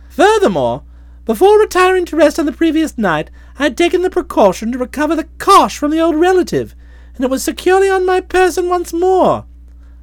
Furthermore, 0.08 0.82
before 1.24 1.60
retiring 1.60 2.04
to 2.06 2.16
rest 2.16 2.40
on 2.40 2.46
the 2.46 2.52
previous 2.52 2.98
night, 2.98 3.30
I 3.60 3.62
had 3.62 3.76
taken 3.76 4.02
the 4.02 4.10
precaution 4.10 4.72
to 4.72 4.78
recover 4.78 5.14
the 5.14 5.28
cosh 5.38 5.78
from 5.78 5.92
the 5.92 6.00
old 6.00 6.16
relative, 6.16 6.74
and 7.14 7.24
it 7.24 7.30
was 7.30 7.44
securely 7.44 7.88
on 7.88 8.04
my 8.04 8.20
person 8.20 8.68
once 8.68 8.92
more. 8.92 9.46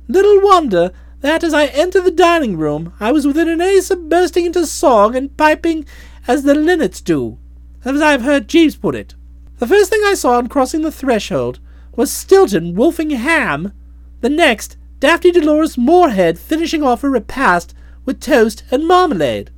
Little 0.07 0.39
wonder 0.41 0.93
that 1.19 1.43
as 1.43 1.53
I 1.53 1.65
entered 1.65 2.05
the 2.05 2.11
dining 2.11 2.55
room 2.55 2.93
I 3.01 3.11
was 3.11 3.27
within 3.27 3.49
an 3.49 3.59
ace 3.59 3.91
of 3.91 4.07
bursting 4.07 4.45
into 4.45 4.65
song 4.65 5.13
and 5.13 5.35
piping 5.35 5.85
as 6.29 6.43
the 6.43 6.53
linnets 6.53 7.01
do, 7.01 7.39
as 7.83 7.99
I 7.99 8.11
have 8.11 8.21
heard 8.21 8.47
Jeeves 8.47 8.75
put 8.75 8.93
it. 8.93 9.15
The 9.57 9.65
first 9.65 9.89
thing 9.89 10.01
I 10.05 10.13
saw 10.13 10.37
on 10.37 10.47
crossing 10.47 10.83
the 10.83 10.91
threshold 10.91 11.59
was 11.95 12.11
Stilton 12.11 12.75
wolfing 12.75 13.09
ham. 13.09 13.73
The 14.21 14.29
next, 14.29 14.77
Daphne 14.99 15.31
Dolores 15.31 15.75
Morehead 15.75 16.37
finishing 16.37 16.83
off 16.83 17.01
her 17.01 17.09
repast 17.09 17.73
with 18.05 18.21
toast 18.21 18.63
and 18.69 18.87
marmalade. 18.87 19.49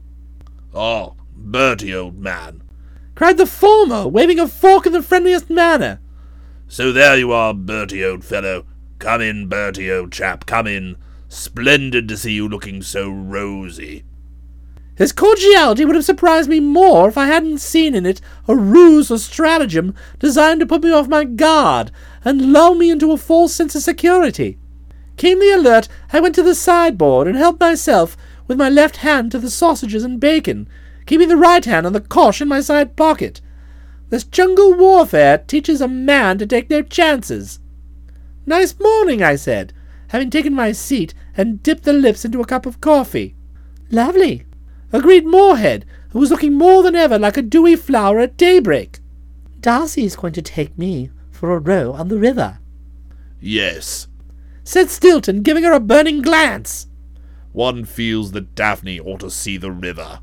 Oh, 0.73 1.17
Bertie, 1.35 1.93
old 1.93 2.17
man, 2.17 2.63
cried 3.15 3.37
the 3.37 3.45
former, 3.45 4.07
waving 4.07 4.39
a 4.39 4.47
fork 4.47 4.85
in 4.85 4.93
the 4.93 5.03
friendliest 5.03 5.49
manner. 5.49 5.99
So 6.69 6.93
there 6.93 7.17
you 7.17 7.33
are, 7.33 7.53
Bertie, 7.53 8.05
old 8.05 8.23
fellow. 8.23 8.65
Come 8.97 9.19
in, 9.19 9.49
Bertie, 9.49 9.91
old 9.91 10.13
chap, 10.13 10.45
come 10.45 10.67
in. 10.67 10.95
Splendid 11.27 12.07
to 12.07 12.15
see 12.15 12.31
you 12.31 12.47
looking 12.47 12.81
so 12.81 13.09
rosy. 13.09 14.05
His 14.95 15.11
cordiality 15.11 15.85
would 15.85 15.95
have 15.95 16.05
surprised 16.05 16.49
me 16.49 16.59
more 16.59 17.07
if 17.09 17.17
I 17.17 17.25
hadn't 17.25 17.59
seen 17.59 17.95
in 17.95 18.05
it 18.05 18.21
a 18.47 18.55
ruse 18.55 19.09
or 19.09 19.17
stratagem 19.17 19.95
designed 20.19 20.59
to 20.59 20.65
put 20.65 20.83
me 20.83 20.91
off 20.91 21.07
my 21.07 21.23
guard 21.23 21.91
and 22.23 22.51
lull 22.53 22.75
me 22.75 22.91
into 22.91 23.11
a 23.11 23.17
false 23.17 23.53
sense 23.53 23.73
of 23.75 23.81
security. 23.81 24.57
Keenly 25.17 25.51
alert, 25.51 25.87
I 26.11 26.19
went 26.19 26.35
to 26.35 26.43
the 26.43 26.55
sideboard 26.55 27.27
and 27.27 27.37
helped 27.37 27.59
myself 27.59 28.17
with 28.47 28.57
my 28.57 28.69
left 28.69 28.97
hand 28.97 29.31
to 29.31 29.39
the 29.39 29.49
sausages 29.49 30.03
and 30.03 30.19
bacon, 30.19 30.67
keeping 31.05 31.29
the 31.29 31.37
right 31.37 31.63
hand 31.63 31.85
on 31.85 31.93
the 31.93 32.01
cosh 32.01 32.41
in 32.41 32.47
my 32.47 32.59
side 32.59 32.95
pocket. 32.95 33.39
This 34.09 34.23
jungle 34.25 34.73
warfare 34.73 35.37
teaches 35.37 35.79
a 35.79 35.87
man 35.87 36.37
to 36.37 36.45
take 36.45 36.69
no 36.69 36.81
chances. 36.81 37.59
Nice 38.45 38.77
morning, 38.79 39.23
I 39.23 39.35
said, 39.35 39.73
having 40.09 40.29
taken 40.29 40.53
my 40.53 40.73
seat 40.73 41.13
and 41.37 41.63
dipped 41.63 41.83
the 41.83 41.93
lips 41.93 42.25
into 42.25 42.41
a 42.41 42.45
cup 42.45 42.65
of 42.65 42.81
coffee. 42.81 43.35
Lovely, 43.89 44.45
agreed 44.91 45.25
Morehead, 45.25 45.85
who 46.09 46.19
was 46.19 46.31
looking 46.31 46.53
more 46.53 46.83
than 46.83 46.95
ever 46.95 47.17
like 47.17 47.37
a 47.37 47.41
dewy 47.41 47.75
flower 47.75 48.19
at 48.19 48.37
daybreak. 48.37 48.99
D'Arcy 49.61 50.05
is 50.05 50.15
going 50.15 50.33
to 50.33 50.41
take 50.41 50.77
me 50.77 51.09
for 51.31 51.53
a 51.55 51.59
row 51.59 51.93
on 51.93 52.07
the 52.07 52.17
river. 52.17 52.59
Yes, 53.39 54.07
said 54.63 54.89
Stilton, 54.89 55.41
giving 55.41 55.63
her 55.63 55.73
a 55.73 55.79
burning 55.79 56.21
glance. 56.21 56.87
One 57.51 57.85
feels 57.85 58.31
that 58.31 58.55
Daphne 58.55 58.99
ought 58.99 59.19
to 59.21 59.31
see 59.31 59.57
the 59.57 59.71
river. 59.71 60.19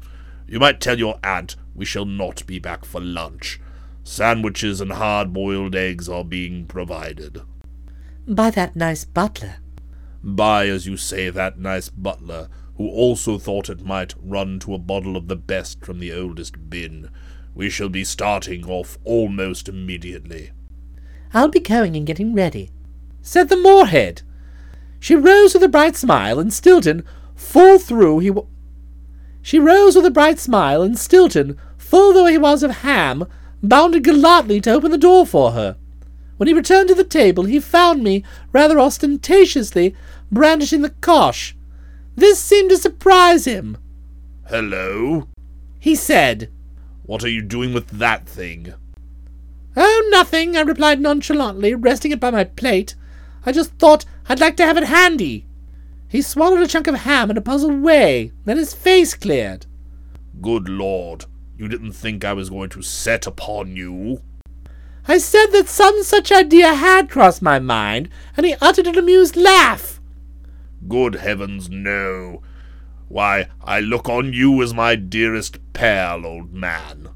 You 0.46 0.58
might 0.58 0.80
tell 0.80 0.98
your 0.98 1.18
aunt 1.22 1.56
we 1.74 1.84
shall 1.84 2.06
not 2.06 2.46
be 2.46 2.58
back 2.58 2.84
for 2.84 3.00
lunch. 3.00 3.60
Sandwiches 4.02 4.80
and 4.80 4.92
hard-boiled 4.92 5.76
eggs 5.76 6.08
are 6.08 6.24
being 6.24 6.66
provided. 6.66 7.42
By 8.26 8.50
that 8.50 8.74
nice 8.74 9.04
butler. 9.04 9.56
By, 10.22 10.68
as 10.68 10.86
you 10.86 10.96
say, 10.96 11.28
that 11.30 11.58
nice 11.58 11.90
butler, 11.90 12.48
who 12.78 12.88
also 12.88 13.38
thought 13.38 13.68
it 13.68 13.84
might 13.84 14.14
run 14.22 14.60
to 14.60 14.72
a 14.72 14.78
bottle 14.78 15.16
of 15.16 15.26
the 15.26 15.36
best 15.36 15.84
from 15.84 15.98
the 15.98 16.12
oldest 16.12 16.70
bin. 16.70 17.10
We 17.52 17.68
shall 17.68 17.88
be 17.88 18.04
starting 18.04 18.64
off 18.66 18.96
almost 19.02 19.68
immediately. 19.68 20.52
I'll 21.34 21.48
be 21.48 21.58
going 21.58 21.96
and 21.96 22.06
getting 22.06 22.34
ready, 22.34 22.70
said 23.20 23.48
the 23.48 23.56
Morehead. 23.56 24.22
She 25.00 25.16
rose 25.16 25.54
with 25.54 25.64
a 25.64 25.68
bright 25.68 25.96
smile, 25.96 26.38
and 26.38 26.52
Stilton, 26.52 27.04
full 27.34 27.80
through 27.80 28.20
he. 28.20 28.28
W- 28.28 28.48
she 29.42 29.58
rose 29.58 29.96
with 29.96 30.06
a 30.06 30.10
bright 30.10 30.38
smile, 30.38 30.80
and 30.80 30.96
Stilton, 30.96 31.58
full 31.76 32.12
though 32.12 32.26
he 32.26 32.38
was 32.38 32.62
of 32.62 32.70
ham, 32.70 33.26
bounded 33.60 34.04
gallantly 34.04 34.60
to 34.60 34.70
open 34.70 34.92
the 34.92 34.98
door 34.98 35.26
for 35.26 35.50
her. 35.50 35.76
When 36.36 36.46
he 36.46 36.54
returned 36.54 36.88
to 36.88 36.94
the 36.94 37.02
table, 37.02 37.44
he 37.44 37.58
found 37.58 38.04
me, 38.04 38.24
rather 38.52 38.78
ostentatiously, 38.78 39.96
brandishing 40.30 40.82
the 40.82 40.90
cosh. 40.90 41.56
This 42.18 42.40
seemed 42.40 42.70
to 42.70 42.76
surprise 42.76 43.44
him. 43.44 43.78
Hello? 44.48 45.28
He 45.78 45.94
said, 45.94 46.50
What 47.04 47.22
are 47.22 47.28
you 47.28 47.42
doing 47.42 47.72
with 47.72 47.90
that 47.90 48.28
thing? 48.28 48.74
Oh, 49.76 50.08
nothing, 50.10 50.56
I 50.56 50.62
replied 50.62 51.00
nonchalantly, 51.00 51.76
resting 51.76 52.10
it 52.10 52.18
by 52.18 52.32
my 52.32 52.42
plate. 52.42 52.96
I 53.46 53.52
just 53.52 53.70
thought 53.74 54.04
I'd 54.28 54.40
like 54.40 54.56
to 54.56 54.66
have 54.66 54.76
it 54.76 54.88
handy. 54.88 55.46
He 56.08 56.20
swallowed 56.20 56.60
a 56.60 56.66
chunk 56.66 56.88
of 56.88 56.96
ham 56.96 57.30
in 57.30 57.36
a 57.36 57.40
puzzled 57.40 57.82
way, 57.82 58.32
then 58.44 58.56
his 58.56 58.74
face 58.74 59.14
cleared. 59.14 59.66
Good 60.42 60.68
lord, 60.68 61.26
you 61.56 61.68
didn't 61.68 61.92
think 61.92 62.24
I 62.24 62.32
was 62.32 62.50
going 62.50 62.70
to 62.70 62.82
set 62.82 63.28
upon 63.28 63.76
you? 63.76 64.22
I 65.06 65.18
said 65.18 65.52
that 65.52 65.68
some 65.68 66.02
such 66.02 66.32
idea 66.32 66.74
had 66.74 67.10
crossed 67.10 67.42
my 67.42 67.60
mind, 67.60 68.08
and 68.36 68.44
he 68.44 68.56
uttered 68.60 68.88
an 68.88 68.98
amused 68.98 69.36
laugh. 69.36 69.97
Good 70.86 71.16
heavens, 71.16 71.68
no. 71.68 72.42
Why, 73.08 73.48
I 73.62 73.80
look 73.80 74.08
on 74.08 74.32
you 74.32 74.62
as 74.62 74.74
my 74.74 74.94
dearest 74.94 75.58
pal, 75.72 76.26
old 76.26 76.52
man. 76.52 77.08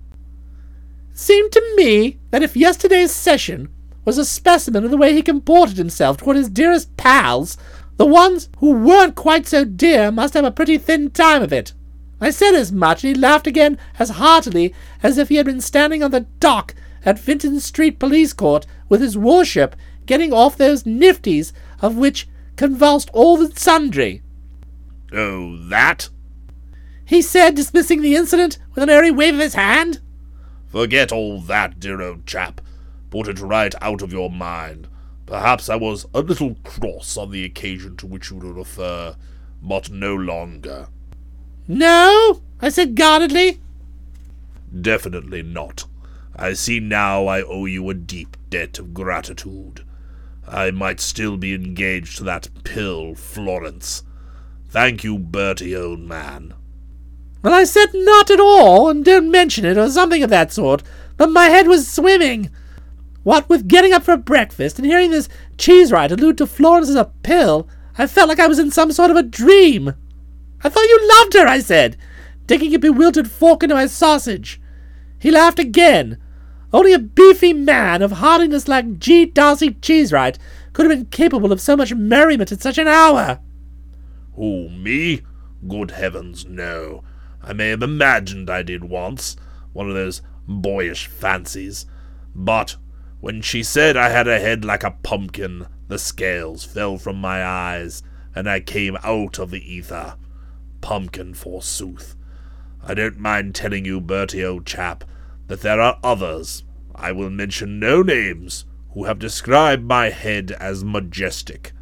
Seemed 1.12 1.52
to 1.52 1.74
me 1.76 2.18
that 2.30 2.42
if 2.42 2.56
yesterday's 2.56 3.12
session 3.12 3.68
was 4.04 4.18
a 4.18 4.24
specimen 4.24 4.84
of 4.84 4.90
the 4.90 4.96
way 4.96 5.12
he 5.12 5.22
comported 5.22 5.76
himself 5.76 6.16
toward 6.16 6.36
his 6.36 6.48
dearest 6.48 6.96
pals, 6.96 7.56
the 7.98 8.06
ones 8.06 8.48
who 8.58 8.72
weren't 8.72 9.14
quite 9.14 9.46
so 9.46 9.64
dear 9.64 10.10
must 10.10 10.34
have 10.34 10.44
a 10.44 10.50
pretty 10.50 10.78
thin 10.78 11.10
time 11.10 11.42
of 11.42 11.52
it. 11.52 11.72
I 12.20 12.30
said 12.30 12.54
as 12.54 12.72
much, 12.72 13.04
and 13.04 13.14
he 13.14 13.20
laughed 13.20 13.46
again 13.46 13.78
as 13.98 14.10
heartily 14.10 14.74
as 15.02 15.18
if 15.18 15.28
he 15.28 15.36
had 15.36 15.46
been 15.46 15.60
standing 15.60 16.02
on 16.02 16.10
the 16.10 16.26
dock 16.40 16.74
at 17.04 17.18
Vinton 17.18 17.60
Street 17.60 17.98
Police 17.98 18.32
Court 18.32 18.66
with 18.88 19.00
his 19.00 19.18
warship 19.18 19.76
getting 20.06 20.32
off 20.32 20.56
those 20.56 20.84
nifties 20.84 21.52
of 21.80 21.96
which 21.96 22.28
convulsed 22.62 23.10
all 23.12 23.36
the 23.36 23.50
sundry. 23.58 24.22
Oh, 25.12 25.56
that? 25.56 26.08
He 27.04 27.20
said, 27.20 27.56
dismissing 27.56 28.02
the 28.02 28.14
incident 28.14 28.56
with 28.72 28.84
an 28.84 28.88
airy 28.88 29.10
wave 29.10 29.34
of 29.34 29.40
his 29.40 29.54
hand. 29.54 29.98
Forget 30.68 31.10
all 31.10 31.40
that, 31.40 31.80
dear 31.80 32.00
old 32.00 32.24
chap. 32.24 32.60
Put 33.10 33.26
it 33.26 33.40
right 33.40 33.74
out 33.82 34.00
of 34.00 34.12
your 34.12 34.30
mind. 34.30 34.86
Perhaps 35.26 35.68
I 35.68 35.74
was 35.74 36.06
a 36.14 36.20
little 36.20 36.54
cross 36.62 37.16
on 37.16 37.32
the 37.32 37.44
occasion 37.44 37.96
to 37.96 38.06
which 38.06 38.30
you 38.30 38.38
refer, 38.38 39.16
but 39.60 39.90
no 39.90 40.14
longer. 40.14 40.86
No, 41.66 42.42
I 42.60 42.68
said 42.68 42.94
guardedly. 42.94 43.60
Definitely 44.80 45.42
not. 45.42 45.86
I 46.36 46.52
see 46.52 46.78
now 46.78 47.26
I 47.26 47.42
owe 47.42 47.66
you 47.66 47.90
a 47.90 47.94
deep 47.94 48.36
debt 48.50 48.78
of 48.78 48.94
gratitude. 48.94 49.84
I 50.46 50.70
might 50.70 51.00
still 51.00 51.36
be 51.36 51.54
engaged 51.54 52.18
to 52.18 52.24
that 52.24 52.48
pill, 52.64 53.14
Florence. 53.14 54.02
Thank 54.68 55.04
you, 55.04 55.18
Bertie, 55.18 55.76
old 55.76 56.00
man. 56.00 56.54
Well, 57.42 57.54
I 57.54 57.64
said 57.64 57.90
not 57.92 58.30
at 58.30 58.40
all, 58.40 58.88
and 58.88 59.04
don't 59.04 59.30
mention 59.30 59.64
it, 59.64 59.76
or 59.76 59.88
something 59.90 60.22
of 60.22 60.30
that 60.30 60.52
sort, 60.52 60.82
but 61.16 61.30
my 61.30 61.46
head 61.46 61.66
was 61.66 61.90
swimming. 61.90 62.50
What 63.22 63.48
with 63.48 63.68
getting 63.68 63.92
up 63.92 64.02
for 64.02 64.16
breakfast 64.16 64.78
and 64.78 64.86
hearing 64.86 65.10
this 65.10 65.28
cheese 65.58 65.90
Cheesewright 65.90 66.10
allude 66.10 66.38
to 66.38 66.46
Florence 66.46 66.88
as 66.88 66.96
a 66.96 67.12
pill, 67.22 67.68
I 67.96 68.06
felt 68.06 68.28
like 68.28 68.40
I 68.40 68.46
was 68.46 68.58
in 68.58 68.70
some 68.70 68.92
sort 68.92 69.10
of 69.10 69.16
a 69.16 69.22
dream. 69.22 69.94
I 70.64 70.68
thought 70.68 70.88
you 70.88 71.08
loved 71.18 71.34
her, 71.34 71.46
I 71.46 71.60
said, 71.60 71.96
digging 72.46 72.74
a 72.74 72.78
bewildered 72.78 73.30
fork 73.30 73.62
into 73.62 73.74
my 73.74 73.86
sausage. 73.86 74.60
He 75.18 75.30
laughed 75.30 75.58
again. 75.58 76.18
Only 76.72 76.92
a 76.92 76.98
beefy 76.98 77.52
man 77.52 78.00
of 78.00 78.12
hardiness 78.12 78.66
like 78.66 78.98
G. 78.98 79.26
D'Arcy 79.26 79.72
Cheesewright 79.72 80.38
could 80.72 80.88
have 80.88 80.98
been 80.98 81.06
capable 81.06 81.52
of 81.52 81.60
so 81.60 81.76
much 81.76 81.94
merriment 81.94 82.50
at 82.50 82.62
such 82.62 82.78
an 82.78 82.88
hour. 82.88 83.40
Who, 84.34 84.70
me? 84.70 85.22
Good 85.68 85.90
heavens, 85.90 86.46
no. 86.46 87.04
I 87.42 87.52
may 87.52 87.68
have 87.68 87.82
imagined 87.82 88.48
I 88.48 88.62
did 88.62 88.84
once, 88.84 89.36
one 89.72 89.88
of 89.88 89.94
those 89.94 90.22
boyish 90.48 91.06
fancies. 91.08 91.86
But 92.34 92.76
when 93.20 93.42
she 93.42 93.62
said 93.62 93.96
I 93.96 94.08
had 94.08 94.26
a 94.26 94.40
head 94.40 94.64
like 94.64 94.82
a 94.82 94.96
pumpkin, 95.02 95.66
the 95.88 95.98
scales 95.98 96.64
fell 96.64 96.96
from 96.96 97.16
my 97.16 97.44
eyes, 97.44 98.02
and 98.34 98.48
I 98.48 98.60
came 98.60 98.96
out 99.04 99.38
of 99.38 99.50
the 99.50 99.60
ether. 99.60 100.16
Pumpkin, 100.80 101.34
forsooth. 101.34 102.16
I 102.82 102.94
don't 102.94 103.18
mind 103.18 103.54
telling 103.54 103.84
you, 103.84 104.00
Bertie, 104.00 104.44
old 104.44 104.66
chap, 104.66 105.04
that 105.48 105.60
there 105.60 105.80
are 105.80 105.98
others, 106.02 106.64
I 106.94 107.12
will 107.12 107.30
mention 107.30 107.78
no 107.78 108.02
names, 108.02 108.64
who 108.94 109.04
have 109.04 109.18
described 109.18 109.84
my 109.84 110.10
head 110.10 110.52
as 110.52 110.84
majestic. 110.84 111.72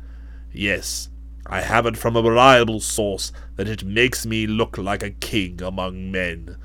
Yes, 0.52 1.08
I 1.46 1.62
have 1.62 1.86
it 1.86 1.96
from 1.96 2.16
a 2.16 2.22
reliable 2.22 2.80
source 2.80 3.32
that 3.56 3.68
it 3.68 3.84
makes 3.84 4.24
me 4.24 4.46
look 4.46 4.78
like 4.78 5.02
a 5.02 5.10
king 5.10 5.60
among 5.62 6.12
men. 6.12 6.56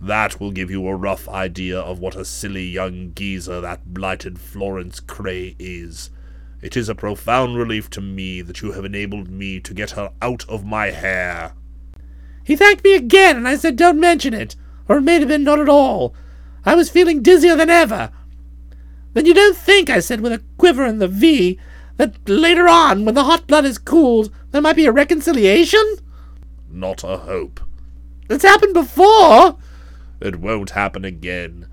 That 0.00 0.38
will 0.38 0.52
give 0.52 0.70
you 0.70 0.86
a 0.86 0.94
rough 0.94 1.28
idea 1.28 1.80
of 1.80 1.98
what 1.98 2.14
a 2.14 2.24
silly 2.24 2.64
young 2.64 3.12
geezer 3.14 3.60
that 3.60 3.92
blighted 3.92 4.38
Florence 4.38 5.00
Craye 5.00 5.56
is. 5.58 6.10
It 6.62 6.76
is 6.76 6.88
a 6.88 6.94
profound 6.94 7.56
relief 7.56 7.90
to 7.90 8.00
me 8.00 8.42
that 8.42 8.62
you 8.62 8.72
have 8.72 8.84
enabled 8.84 9.28
me 9.28 9.60
to 9.60 9.74
get 9.74 9.92
her 9.92 10.12
out 10.22 10.44
of 10.48 10.64
my 10.64 10.90
hair. 10.90 11.54
He 12.44 12.56
thanked 12.56 12.84
me 12.84 12.94
again, 12.94 13.36
and 13.36 13.48
I 13.48 13.56
said, 13.56 13.76
Don't 13.76 14.00
mention 14.00 14.34
it, 14.34 14.56
or 14.88 14.98
it 14.98 15.02
may 15.02 15.18
have 15.18 15.28
been 15.28 15.44
not 15.44 15.60
at 15.60 15.68
all. 15.68 16.14
I 16.68 16.74
was 16.74 16.90
feeling 16.90 17.22
dizzier 17.22 17.56
than 17.56 17.70
ever. 17.70 18.10
Then 19.14 19.24
you 19.24 19.32
don't 19.32 19.56
think, 19.56 19.88
I 19.88 20.00
said 20.00 20.20
with 20.20 20.32
a 20.32 20.42
quiver 20.58 20.84
in 20.84 20.98
the 20.98 21.08
V, 21.08 21.58
that 21.96 22.28
later 22.28 22.68
on, 22.68 23.06
when 23.06 23.14
the 23.14 23.24
hot 23.24 23.46
blood 23.46 23.64
is 23.64 23.78
cooled, 23.78 24.30
there 24.50 24.60
might 24.60 24.76
be 24.76 24.84
a 24.84 24.92
reconciliation? 24.92 25.82
Not 26.70 27.02
a 27.02 27.16
hope. 27.16 27.60
It's 28.28 28.44
happened 28.44 28.74
before. 28.74 29.56
It 30.20 30.40
won't 30.40 30.70
happen 30.72 31.06
again. 31.06 31.68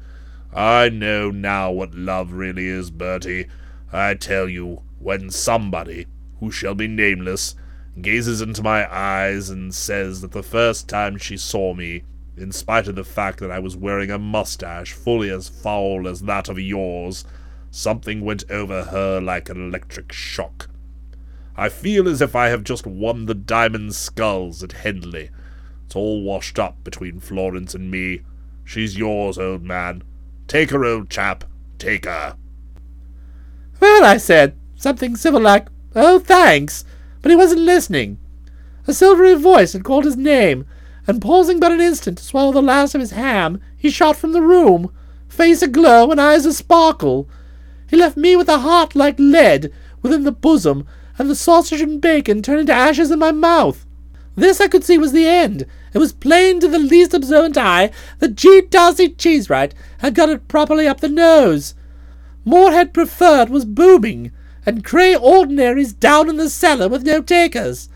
I 0.53 0.87
know 0.87 1.29
now 1.29 1.71
what 1.71 1.93
love 1.93 2.31
really 2.31 2.67
is, 2.67 2.89
Bertie. 2.89 3.47
I 3.91 4.13
tell 4.13 4.47
you, 4.47 4.81
when 4.99 5.29
somebody, 5.29 6.07
who 6.39 6.51
shall 6.51 6.73
be 6.73 6.87
nameless, 6.87 7.55
gazes 8.01 8.39
into 8.39 8.63
my 8.63 8.87
eyes 8.89 9.49
and 9.49 9.75
says 9.75 10.21
that 10.21 10.31
the 10.31 10.41
first 10.41 10.87
time 10.87 11.17
she 11.17 11.35
saw 11.35 11.73
me, 11.73 12.03
in 12.37 12.51
spite 12.51 12.87
of 12.87 12.95
the 12.95 13.03
fact 13.03 13.39
that 13.39 13.51
I 13.51 13.59
was 13.59 13.77
wearing 13.77 14.11
a 14.11 14.19
mustache 14.19 14.93
fully 14.93 15.29
as 15.29 15.49
foul 15.49 16.07
as 16.07 16.21
that 16.21 16.49
of 16.49 16.59
yours, 16.59 17.25
something 17.71 18.21
went 18.23 18.43
over 18.49 18.85
her 18.85 19.21
like 19.21 19.49
an 19.49 19.65
electric 19.65 20.11
shock. 20.11 20.69
I 21.57 21.69
feel 21.69 22.07
as 22.09 22.21
if 22.21 22.35
I 22.35 22.47
have 22.47 22.63
just 22.63 22.85
won 22.85 23.25
the 23.25 23.33
Diamond 23.33 23.95
Sculls 23.95 24.61
at 24.61 24.73
Henley. 24.73 25.29
It's 25.85 25.95
all 25.95 26.21
washed 26.23 26.59
up 26.59 26.83
between 26.83 27.19
Florence 27.19 27.73
and 27.73 27.89
me. 27.89 28.21
She's 28.65 28.97
yours, 28.97 29.37
old 29.37 29.63
man. 29.63 30.03
Take 30.47 30.71
her, 30.71 30.83
old 30.83 31.09
chap. 31.09 31.45
Take 31.77 32.05
her. 32.05 32.35
Well, 33.79 34.03
I 34.03 34.17
said, 34.17 34.57
something 34.75 35.15
civil 35.15 35.41
like, 35.41 35.69
Oh, 35.95 36.19
thanks, 36.19 36.83
but 37.21 37.29
he 37.29 37.35
wasn't 37.37 37.61
listening. 37.61 38.17
A 38.87 38.93
silvery 38.93 39.33
voice 39.35 39.73
had 39.73 39.83
called 39.85 40.03
his 40.03 40.17
name, 40.17 40.65
and 41.07 41.21
pausing 41.21 41.59
but 41.59 41.71
an 41.71 41.81
instant 41.81 42.17
to 42.17 42.23
swallow 42.23 42.51
the 42.51 42.61
last 42.61 42.95
of 42.95 43.01
his 43.01 43.11
ham, 43.11 43.61
he 43.77 43.89
shot 43.89 44.15
from 44.15 44.31
the 44.31 44.41
room, 44.41 44.91
face 45.27 45.61
aglow 45.61 46.11
and 46.11 46.19
eyes 46.19 46.45
a 46.45 46.53
sparkle. 46.53 47.29
He 47.89 47.97
left 47.97 48.17
me 48.17 48.35
with 48.35 48.49
a 48.49 48.59
heart 48.59 48.95
like 48.95 49.19
lead 49.19 49.71
within 50.01 50.23
the 50.23 50.31
bosom, 50.31 50.87
and 51.17 51.29
the 51.29 51.35
sausage 51.35 51.81
and 51.81 52.01
bacon 52.01 52.41
turned 52.41 52.61
into 52.61 52.73
ashes 52.73 53.11
in 53.11 53.19
my 53.19 53.31
mouth. 53.31 53.85
This 54.35 54.59
I 54.59 54.67
could 54.67 54.83
see 54.83 54.97
was 54.97 55.13
the 55.13 55.27
end. 55.27 55.65
It 55.93 55.99
was 55.99 56.11
plain 56.11 56.59
to 56.59 56.67
the 56.67 56.79
least 56.79 57.13
observant 57.13 57.57
eye 57.57 57.91
that 58.19 58.35
G. 58.35 58.61
D'Arcy 58.61 59.09
Cheesewright 59.09 59.71
had 59.99 60.13
got 60.13 60.29
it 60.29 60.47
properly 60.47 60.87
up 60.87 60.99
the 60.99 61.07
nose. 61.07 61.73
Morehead 62.43 62.93
Preferred 62.93 63.49
was 63.49 63.63
booming, 63.63 64.31
and 64.65 64.83
Craye 64.83 65.15
Ordinaries 65.15 65.93
down 65.93 66.29
in 66.29 66.35
the 66.37 66.49
cellar 66.49 66.89
with 66.89 67.03
no 67.03 67.21
takers. 67.21 67.87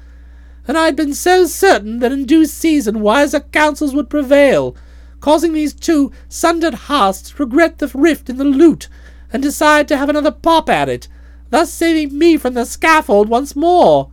And 0.70 0.78
I 0.78 0.86
had 0.86 0.96
been 0.96 1.16
so 1.16 1.48
certain 1.48 1.98
that 1.98 2.12
in 2.12 2.28
due 2.28 2.46
season 2.46 3.02
wiser 3.02 3.40
counsels 3.40 3.96
would 3.96 4.08
prevail, 4.08 4.76
causing 5.20 5.52
these 5.52 5.74
two 5.74 6.12
sundered 6.28 6.76
hearts 6.76 7.24
to 7.24 7.38
regret 7.38 7.80
the 7.80 7.88
rift 7.88 8.30
in 8.30 8.38
the 8.38 8.44
lute, 8.44 8.88
and 9.34 9.42
decide 9.42 9.88
to 9.88 9.98
have 9.98 10.10
another 10.10 10.30
pop 10.30 10.70
at 10.70 10.88
it, 10.88 11.08
thus 11.50 11.74
saving 11.74 12.16
me 12.16 12.38
from 12.38 12.54
the 12.54 12.66
scaffold 12.66 13.30
once 13.30 13.56
more. 13.56 14.12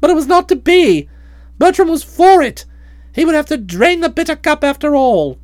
But 0.00 0.08
it 0.08 0.16
was 0.16 0.26
not 0.26 0.48
to 0.48 0.56
be. 0.56 1.06
Bertram 1.58 1.90
was 1.90 2.02
for 2.02 2.40
it. 2.40 2.64
He 3.14 3.26
would 3.26 3.34
have 3.34 3.48
to 3.48 3.58
drain 3.58 4.00
the 4.00 4.08
bitter 4.08 4.36
cup 4.36 4.64
after 4.64 4.96
all. 4.96 5.38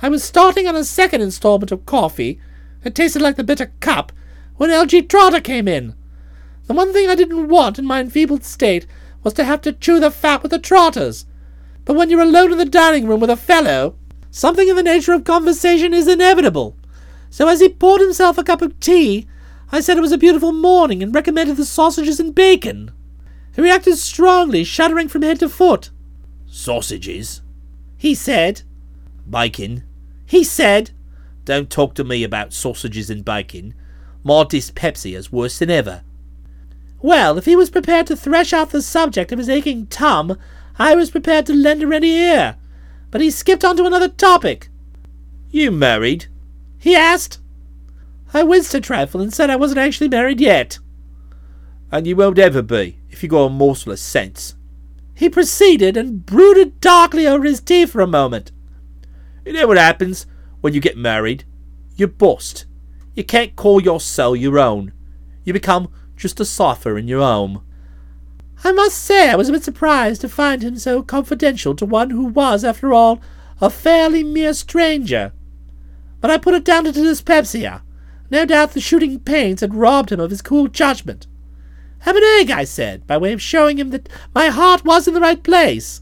I 0.00 0.08
was 0.08 0.24
starting 0.24 0.66
on 0.66 0.76
a 0.76 0.82
second 0.82 1.20
installment 1.20 1.70
of 1.70 1.84
coffee. 1.84 2.40
It 2.84 2.94
tasted 2.94 3.20
like 3.20 3.36
the 3.36 3.44
bitter 3.44 3.70
cup 3.80 4.12
when 4.56 4.70
L.G. 4.70 5.02
Trotter 5.02 5.42
came 5.42 5.68
in. 5.68 5.94
The 6.68 6.72
one 6.72 6.94
thing 6.94 7.10
I 7.10 7.14
didn't 7.14 7.48
want 7.48 7.78
in 7.78 7.84
my 7.84 8.00
enfeebled 8.00 8.42
state 8.42 8.86
was 9.26 9.34
to 9.34 9.42
have 9.42 9.60
to 9.60 9.72
chew 9.72 9.98
the 9.98 10.08
fat 10.08 10.40
with 10.40 10.52
the 10.52 10.58
trotters. 10.58 11.26
But 11.84 11.96
when 11.96 12.10
you're 12.10 12.20
alone 12.20 12.52
in 12.52 12.58
the 12.58 12.64
dining 12.64 13.08
room 13.08 13.18
with 13.18 13.28
a 13.28 13.36
fellow, 13.36 13.96
something 14.30 14.68
in 14.68 14.76
the 14.76 14.84
nature 14.84 15.12
of 15.14 15.24
conversation 15.24 15.92
is 15.92 16.06
inevitable. 16.06 16.76
So 17.28 17.48
as 17.48 17.58
he 17.58 17.68
poured 17.68 18.00
himself 18.00 18.38
a 18.38 18.44
cup 18.44 18.62
of 18.62 18.78
tea, 18.78 19.26
I 19.72 19.80
said 19.80 19.96
it 19.96 20.00
was 20.00 20.12
a 20.12 20.16
beautiful 20.16 20.52
morning 20.52 21.02
and 21.02 21.12
recommended 21.12 21.56
the 21.56 21.64
sausages 21.64 22.20
and 22.20 22.36
bacon. 22.36 22.92
He 23.52 23.62
reacted 23.62 23.96
strongly, 23.96 24.62
shuddering 24.62 25.08
from 25.08 25.22
head 25.22 25.40
to 25.40 25.48
foot. 25.48 25.90
Sausages? 26.46 27.42
He 27.98 28.14
said, 28.14 28.62
Bacon? 29.28 29.82
he 30.24 30.44
said, 30.44 30.92
Don't 31.44 31.68
talk 31.68 31.94
to 31.96 32.04
me 32.04 32.22
about 32.22 32.52
sausages 32.52 33.10
and 33.10 33.24
bacon. 33.24 33.74
My 34.22 34.44
dyspepsia 34.44 35.18
is 35.18 35.32
worse 35.32 35.58
than 35.58 35.70
ever. 35.70 36.04
Well, 37.02 37.38
if 37.38 37.44
he 37.44 37.56
was 37.56 37.70
prepared 37.70 38.06
to 38.08 38.16
thresh 38.16 38.52
out 38.52 38.70
the 38.70 38.82
subject 38.82 39.32
of 39.32 39.38
his 39.38 39.48
aching 39.48 39.86
tum, 39.86 40.38
I 40.78 40.94
was 40.94 41.10
prepared 41.10 41.46
to 41.46 41.54
lend 41.54 41.82
a 41.82 41.86
ready 41.86 42.08
ear. 42.08 42.56
But 43.10 43.20
he 43.20 43.30
skipped 43.30 43.64
on 43.64 43.76
to 43.76 43.84
another 43.84 44.08
topic. 44.08 44.68
You 45.50 45.70
married? 45.70 46.26
He 46.78 46.94
asked. 46.94 47.38
I 48.34 48.42
winced 48.42 48.74
a 48.74 48.80
trifle 48.80 49.20
and 49.20 49.32
said 49.32 49.50
I 49.50 49.56
wasn't 49.56 49.78
actually 49.78 50.08
married 50.08 50.40
yet. 50.40 50.78
And 51.90 52.06
you 52.06 52.16
won't 52.16 52.38
ever 52.38 52.62
be, 52.62 52.98
if 53.10 53.22
you 53.22 53.28
got 53.28 53.44
a 53.44 53.50
morsel 53.50 53.92
of 53.92 53.98
sense. 53.98 54.54
He 55.14 55.30
proceeded 55.30 55.96
and 55.96 56.26
brooded 56.26 56.80
darkly 56.80 57.26
over 57.26 57.44
his 57.44 57.60
tea 57.60 57.86
for 57.86 58.00
a 58.00 58.06
moment. 58.06 58.52
You 59.46 59.52
know 59.52 59.66
what 59.66 59.78
happens 59.78 60.26
when 60.60 60.74
you 60.74 60.80
get 60.80 60.98
married? 60.98 61.44
You're 61.94 62.08
bust. 62.08 62.66
You 63.14 63.24
can't 63.24 63.56
call 63.56 63.80
your 63.80 64.00
soul 64.00 64.36
your 64.36 64.58
own. 64.58 64.92
You 65.44 65.52
become 65.52 65.90
just 66.16 66.40
a 66.40 66.44
cipher 66.44 66.98
in 66.98 67.08
your 67.08 67.20
home. 67.20 67.62
I 68.64 68.72
must 68.72 68.98
say 68.98 69.30
I 69.30 69.36
was 69.36 69.48
a 69.48 69.52
bit 69.52 69.62
surprised 69.62 70.22
to 70.22 70.28
find 70.28 70.62
him 70.62 70.78
so 70.78 71.02
confidential 71.02 71.74
to 71.76 71.84
one 71.84 72.10
who 72.10 72.24
was, 72.24 72.64
after 72.64 72.92
all, 72.92 73.20
a 73.60 73.70
fairly 73.70 74.22
mere 74.22 74.54
stranger. 74.54 75.32
But 76.20 76.30
I 76.30 76.38
put 76.38 76.54
it 76.54 76.64
down 76.64 76.84
to 76.84 76.92
dyspepsia. 76.92 77.82
No 78.30 78.44
doubt 78.44 78.72
the 78.72 78.80
shooting 78.80 79.20
pains 79.20 79.60
had 79.60 79.74
robbed 79.74 80.10
him 80.10 80.20
of 80.20 80.30
his 80.30 80.42
cool 80.42 80.68
judgment. 80.68 81.26
Have 82.00 82.16
an 82.16 82.24
egg, 82.38 82.50
I 82.50 82.64
said, 82.64 83.06
by 83.06 83.18
way 83.18 83.32
of 83.32 83.42
showing 83.42 83.78
him 83.78 83.90
that 83.90 84.08
my 84.34 84.48
heart 84.48 84.84
was 84.84 85.06
in 85.06 85.14
the 85.14 85.20
right 85.20 85.42
place. 85.42 86.00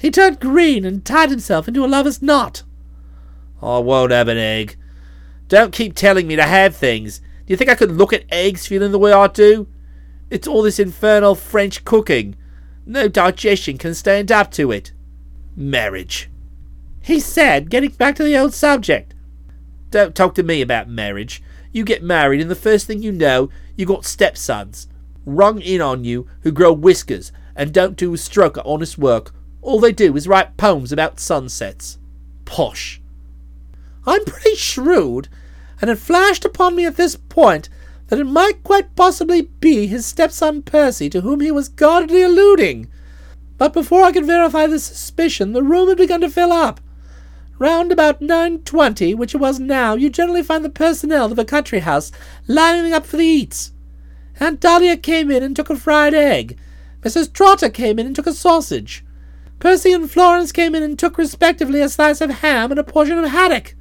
He 0.00 0.10
turned 0.10 0.40
green 0.40 0.84
and 0.84 1.04
tied 1.04 1.30
himself 1.30 1.66
into 1.66 1.84
a 1.84 1.86
lover's 1.86 2.22
knot. 2.22 2.62
I 3.60 3.78
won't 3.78 4.12
have 4.12 4.28
an 4.28 4.38
egg. 4.38 4.76
Don't 5.48 5.72
keep 5.72 5.94
telling 5.94 6.26
me 6.26 6.36
to 6.36 6.44
have 6.44 6.76
things. 6.76 7.20
Do 7.48 7.54
you 7.54 7.56
think 7.56 7.70
I 7.70 7.76
could 7.76 7.92
look 7.92 8.12
at 8.12 8.26
eggs 8.28 8.66
feeling 8.66 8.92
the 8.92 8.98
way 8.98 9.10
I 9.10 9.26
do? 9.26 9.68
It's 10.28 10.46
all 10.46 10.60
this 10.60 10.78
infernal 10.78 11.34
French 11.34 11.82
cooking. 11.82 12.36
No 12.84 13.08
digestion 13.08 13.78
can 13.78 13.94
stand 13.94 14.30
up 14.30 14.50
to 14.50 14.70
it. 14.70 14.92
Marriage. 15.56 16.28
He 17.00 17.18
said, 17.18 17.70
getting 17.70 17.88
back 17.92 18.16
to 18.16 18.22
the 18.22 18.36
old 18.36 18.52
subject. 18.52 19.14
Don't 19.88 20.14
talk 20.14 20.34
to 20.34 20.42
me 20.42 20.60
about 20.60 20.90
marriage. 20.90 21.42
You 21.72 21.84
get 21.84 22.02
married, 22.02 22.42
and 22.42 22.50
the 22.50 22.54
first 22.54 22.86
thing 22.86 23.02
you 23.02 23.12
know, 23.12 23.48
you 23.76 23.86
got 23.86 24.04
stepsons, 24.04 24.86
rung 25.24 25.62
in 25.62 25.80
on 25.80 26.04
you, 26.04 26.28
who 26.42 26.52
grow 26.52 26.74
whiskers 26.74 27.32
and 27.56 27.72
don't 27.72 27.96
do 27.96 28.12
a 28.12 28.18
stroke 28.18 28.58
of 28.58 28.66
honest 28.66 28.98
work. 28.98 29.32
All 29.62 29.80
they 29.80 29.92
do 29.92 30.14
is 30.18 30.28
write 30.28 30.58
poems 30.58 30.92
about 30.92 31.18
sunsets. 31.18 31.96
Posh. 32.44 33.00
I'm 34.06 34.26
pretty 34.26 34.54
shrewd, 34.54 35.30
and 35.80 35.90
it 35.90 35.96
flashed 35.96 36.44
upon 36.44 36.76
me 36.76 36.84
at 36.84 36.96
this 36.96 37.16
point 37.16 37.68
that 38.08 38.18
it 38.18 38.24
might 38.24 38.64
quite 38.64 38.96
possibly 38.96 39.42
be 39.42 39.86
his 39.86 40.06
stepson 40.06 40.62
Percy 40.62 41.08
to 41.10 41.20
whom 41.20 41.40
he 41.40 41.50
was 41.50 41.68
guardedly 41.68 42.22
alluding. 42.22 42.88
But 43.58 43.72
before 43.72 44.04
I 44.04 44.12
could 44.12 44.26
verify 44.26 44.66
the 44.66 44.78
suspicion, 44.78 45.52
the 45.52 45.62
room 45.62 45.88
had 45.88 45.98
begun 45.98 46.20
to 46.22 46.30
fill 46.30 46.52
up. 46.52 46.80
Round 47.58 47.90
about 47.90 48.22
nine 48.22 48.60
twenty, 48.60 49.14
which 49.14 49.34
it 49.34 49.38
was 49.38 49.58
now, 49.58 49.94
you 49.94 50.10
generally 50.10 50.44
find 50.44 50.64
the 50.64 50.70
personnel 50.70 51.32
of 51.32 51.38
a 51.38 51.44
country 51.44 51.80
house 51.80 52.12
lining 52.46 52.92
up 52.92 53.04
for 53.04 53.16
the 53.16 53.24
eats. 53.24 53.72
Aunt 54.38 54.60
Dahlia 54.60 54.96
came 54.96 55.30
in 55.30 55.42
and 55.42 55.56
took 55.56 55.68
a 55.68 55.76
fried 55.76 56.14
egg. 56.14 56.56
Mrs. 57.02 57.32
Trotter 57.32 57.68
came 57.68 57.98
in 57.98 58.06
and 58.06 58.14
took 58.14 58.28
a 58.28 58.32
sausage. 58.32 59.04
Percy 59.58 59.92
and 59.92 60.08
Florence 60.08 60.52
came 60.52 60.76
in 60.76 60.84
and 60.84 60.96
took 60.96 61.18
respectively 61.18 61.80
a 61.80 61.88
slice 61.88 62.20
of 62.20 62.30
ham 62.30 62.70
and 62.70 62.78
a 62.78 62.84
portion 62.84 63.18
of 63.18 63.28
haddock. 63.28 63.74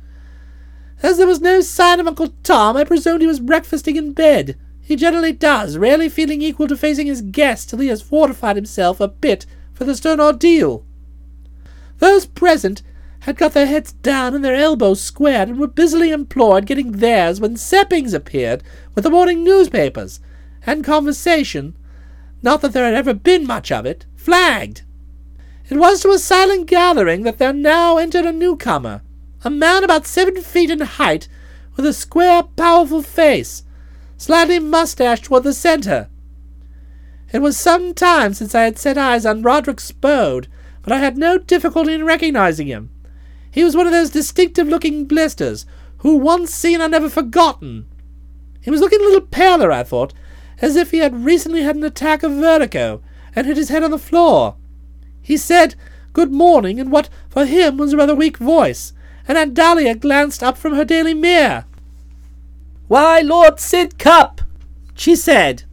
As 1.04 1.18
there 1.18 1.28
was 1.28 1.42
no 1.42 1.62
sign 1.62 2.00
of 2.00 2.08
Uncle 2.08 2.34
Tom, 2.44 2.76
I 2.76 2.84
presumed 2.84 3.22
he 3.22 3.28
was 3.28 3.40
breakfasting 3.40 3.96
in 3.96 4.14
bed. 4.14 4.58
He 4.82 4.96
generally 4.96 5.32
does, 5.32 5.78
rarely 5.78 6.10
feeling 6.10 6.42
equal 6.42 6.68
to 6.68 6.78
facing 6.78 7.08
his 7.08 7.22
guests 7.22 7.66
till 7.66 7.80
he 7.80 7.88
has 7.88 8.02
fortified 8.02 8.56
himself 8.56 9.00
a 9.00 9.08
bit 9.08 9.46
for 9.74 9.84
the 9.84 9.96
stern 9.96 10.20
ordeal. 10.20 10.86
Those 12.00 12.26
present 12.26 12.82
had 13.22 13.38
got 13.38 13.54
their 13.54 13.66
heads 13.66 13.92
down 13.92 14.34
and 14.34 14.44
their 14.44 14.56
elbows 14.56 15.02
squared 15.02 15.50
and 15.50 15.60
were 15.60 15.68
busily 15.68 16.12
employed 16.12 16.66
getting 16.66 16.94
theirs 16.94 17.42
when 17.42 17.56
Seppings 17.56 18.14
appeared 18.14 18.64
with 18.96 19.04
the 19.04 19.10
morning 19.10 19.44
newspapers, 19.44 20.20
and 20.66 20.84
conversation, 20.84 21.76
not 22.42 22.62
that 22.62 22.74
there 22.74 22.86
had 22.86 22.94
ever 22.94 23.14
been 23.14 23.46
much 23.46 23.72
of 23.72 23.86
it, 23.86 24.06
flagged. 24.16 24.84
It 25.70 25.78
was 25.78 26.02
to 26.02 26.12
a 26.12 26.20
silent 26.20 26.68
gathering 26.68 27.24
that 27.24 27.38
there 27.38 27.54
now 27.54 27.98
entered 27.98 28.26
a 28.26 28.32
newcomer, 28.32 29.02
a 29.48 29.50
man 29.50 29.82
about 29.82 30.06
seven 30.06 30.42
feet 30.42 30.70
in 30.70 30.82
height, 30.82 31.30
with 31.78 31.86
a 31.86 31.94
square, 31.94 32.44
powerful 32.44 33.02
face, 33.02 33.64
slightly 34.18 34.60
mustached 34.60 35.24
toward 35.24 35.44
the 35.44 35.54
centre. 35.54 36.10
It 37.32 37.42
was 37.42 37.56
some 37.56 37.94
time 37.94 38.34
since 38.34 38.54
I 38.54 38.64
had 38.64 38.78
set 38.78 38.98
eyes 38.98 39.26
on 39.26 39.44
Roderick 39.44 39.80
Spode, 39.80 40.50
but 40.82 40.92
I 40.92 40.98
had 40.98 41.18
no 41.18 41.38
difficulty 41.38 41.94
in 41.94 42.04
recognizing 42.04 42.68
him. 42.68 42.90
He 43.50 43.64
was 43.64 43.74
one 43.74 43.86
of 43.86 43.94
those 43.94 44.10
distinctive-looking 44.10 45.06
blisters, 45.06 45.66
who 46.00 46.18
once 46.18 46.54
seen 46.54 46.82
are 46.82 46.90
never 46.90 47.10
forgotten. 47.10 47.86
He 48.60 48.70
was 48.70 48.82
looking 48.82 49.00
a 49.00 49.06
little 49.06 49.22
paler, 49.22 49.72
I 49.72 49.84
thought, 49.84 50.14
as 50.62 50.76
if 50.76 50.92
he 50.92 50.98
had 50.98 51.24
recently 51.24 51.62
had 51.62 51.78
an 51.78 51.86
attack 51.86 52.22
of 52.22 52.34
vertigo, 52.34 53.02
and 53.34 53.48
hit 53.48 53.56
his 53.56 53.70
head 53.70 53.84
on 53.84 53.92
the 53.92 53.98
floor. 53.98 54.56
He 55.22 55.38
said 55.38 55.76
good 56.12 56.34
morning 56.34 56.80
in 56.80 56.90
what 56.90 57.08
for 57.30 57.46
him 57.46 57.78
was 57.78 57.94
a 57.94 57.98
rather 57.98 58.14
weak 58.14 58.40
voice, 58.40 58.92
and 59.28 59.38
Aunt 59.38 59.54
Dahlia 59.54 59.96
glanced 59.96 60.42
up 60.42 60.58
from 60.58 60.74
her 60.76 60.86
Daily 60.86 61.14
Mirror. 61.14 61.66
Why, 62.88 63.20
Lord 63.22 63.56
Sidcup, 63.58 64.40
She 64.96 65.16
said, 65.16 65.64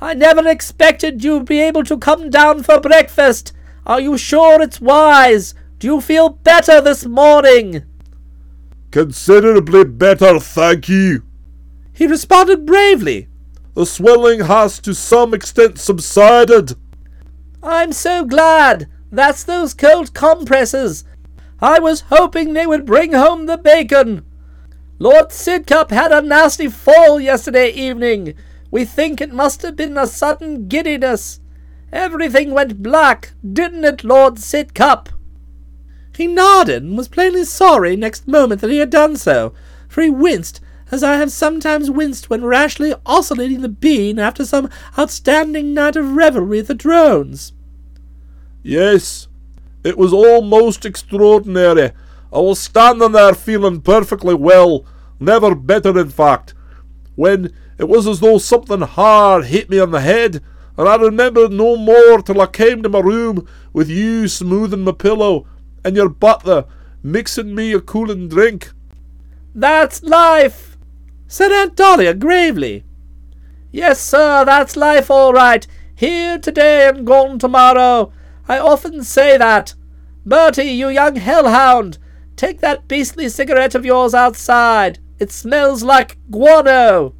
I 0.00 0.14
never 0.14 0.46
expected 0.48 1.24
you'd 1.24 1.46
be 1.46 1.60
able 1.60 1.84
to 1.84 1.96
come 1.96 2.28
down 2.28 2.62
for 2.62 2.80
breakfast. 2.80 3.52
Are 3.86 4.00
you 4.00 4.18
sure 4.18 4.60
it's 4.60 4.80
wise? 4.80 5.54
Do 5.78 5.86
you 5.86 6.00
feel 6.00 6.28
better 6.28 6.80
this 6.80 7.06
morning? 7.06 7.82
Considerably 8.90 9.84
better, 9.84 10.38
thank 10.38 10.88
you. 10.88 11.22
he 11.92 12.06
responded 12.06 12.66
bravely. 12.66 13.28
The 13.74 13.86
swelling 13.86 14.40
has 14.40 14.78
to 14.80 14.94
some 14.94 15.32
extent 15.32 15.78
subsided. 15.78 16.74
I'm 17.62 17.92
so 17.92 18.24
glad. 18.24 18.88
That's 19.10 19.44
those 19.44 19.72
cold 19.72 20.12
compresses. 20.14 21.04
I 21.62 21.78
was 21.78 22.00
hoping 22.08 22.52
they 22.52 22.66
would 22.66 22.84
bring 22.84 23.12
home 23.12 23.46
the 23.46 23.56
bacon. 23.56 24.24
Lord 24.98 25.28
Sidcup 25.28 25.90
had 25.90 26.10
a 26.10 26.20
nasty 26.20 26.66
fall 26.66 27.20
yesterday 27.20 27.70
evening. 27.70 28.34
We 28.72 28.84
think 28.84 29.20
it 29.20 29.32
must 29.32 29.62
have 29.62 29.76
been 29.76 29.96
a 29.96 30.08
sudden 30.08 30.66
giddiness. 30.66 31.38
Everything 31.92 32.50
went 32.50 32.82
black, 32.82 33.32
didn't 33.48 33.84
it, 33.84 34.02
Lord 34.02 34.36
Sidcup? 34.36 35.08
He 36.16 36.26
nodded 36.26 36.82
and 36.82 36.96
was 36.96 37.06
plainly 37.06 37.44
sorry 37.44 37.94
next 37.94 38.26
moment 38.26 38.60
that 38.60 38.70
he 38.70 38.78
had 38.78 38.90
done 38.90 39.16
so, 39.16 39.54
for 39.88 40.02
he 40.02 40.10
winced 40.10 40.60
as 40.90 41.04
I 41.04 41.14
have 41.14 41.30
sometimes 41.30 41.92
winced 41.92 42.28
when 42.28 42.44
rashly 42.44 42.92
oscillating 43.06 43.62
the 43.62 43.68
bean 43.68 44.18
after 44.18 44.44
some 44.44 44.68
outstanding 44.98 45.74
night 45.74 45.94
of 45.94 46.16
revelry 46.16 46.58
at 46.58 46.66
the 46.66 46.74
drones. 46.74 47.52
Yes, 48.64 49.28
it 49.84 49.98
was 49.98 50.12
all 50.12 50.42
most 50.42 50.84
extraordinary. 50.84 51.92
I 52.32 52.38
was 52.38 52.58
standing 52.60 53.12
there 53.12 53.34
feeling 53.34 53.80
perfectly 53.80 54.34
well, 54.34 54.86
never 55.20 55.54
better 55.54 55.98
in 55.98 56.08
fact, 56.08 56.54
when 57.14 57.52
it 57.78 57.88
was 57.88 58.06
as 58.06 58.20
though 58.20 58.38
something 58.38 58.80
hard 58.80 59.46
hit 59.46 59.68
me 59.68 59.78
on 59.78 59.90
the 59.90 60.00
head, 60.00 60.42
and 60.76 60.88
I 60.88 60.96
remembered 60.96 61.52
no 61.52 61.76
more 61.76 62.22
till 62.22 62.40
I 62.40 62.46
came 62.46 62.82
to 62.82 62.88
my 62.88 63.00
room 63.00 63.46
with 63.72 63.90
you 63.90 64.28
smoothing 64.28 64.84
my 64.84 64.92
pillow, 64.92 65.46
and 65.84 65.96
your 65.96 66.08
butler 66.08 66.64
mixing 67.02 67.54
me 67.54 67.72
a 67.72 67.80
cooling 67.80 68.28
drink. 68.28 68.70
That's 69.54 70.02
life. 70.02 70.78
Said 71.26 71.52
Aunt 71.52 71.76
Dahlia 71.76 72.14
gravely. 72.14 72.84
Yes, 73.70 74.00
sir, 74.00 74.44
that's 74.44 74.76
life 74.76 75.10
all 75.10 75.32
right. 75.32 75.66
Here 75.94 76.38
today 76.38 76.88
and 76.88 77.06
gone 77.06 77.38
tomorrow. 77.38 78.12
I 78.52 78.58
often 78.58 79.02
say 79.02 79.38
that. 79.38 79.72
Bertie, 80.26 80.64
you 80.64 80.90
young 80.90 81.16
hellhound, 81.16 81.96
take 82.36 82.60
that 82.60 82.86
beastly 82.86 83.30
cigarette 83.30 83.74
of 83.74 83.86
yours 83.86 84.12
outside. 84.12 84.98
It 85.18 85.32
smells 85.32 85.82
like 85.82 86.18
guano. 86.30 87.14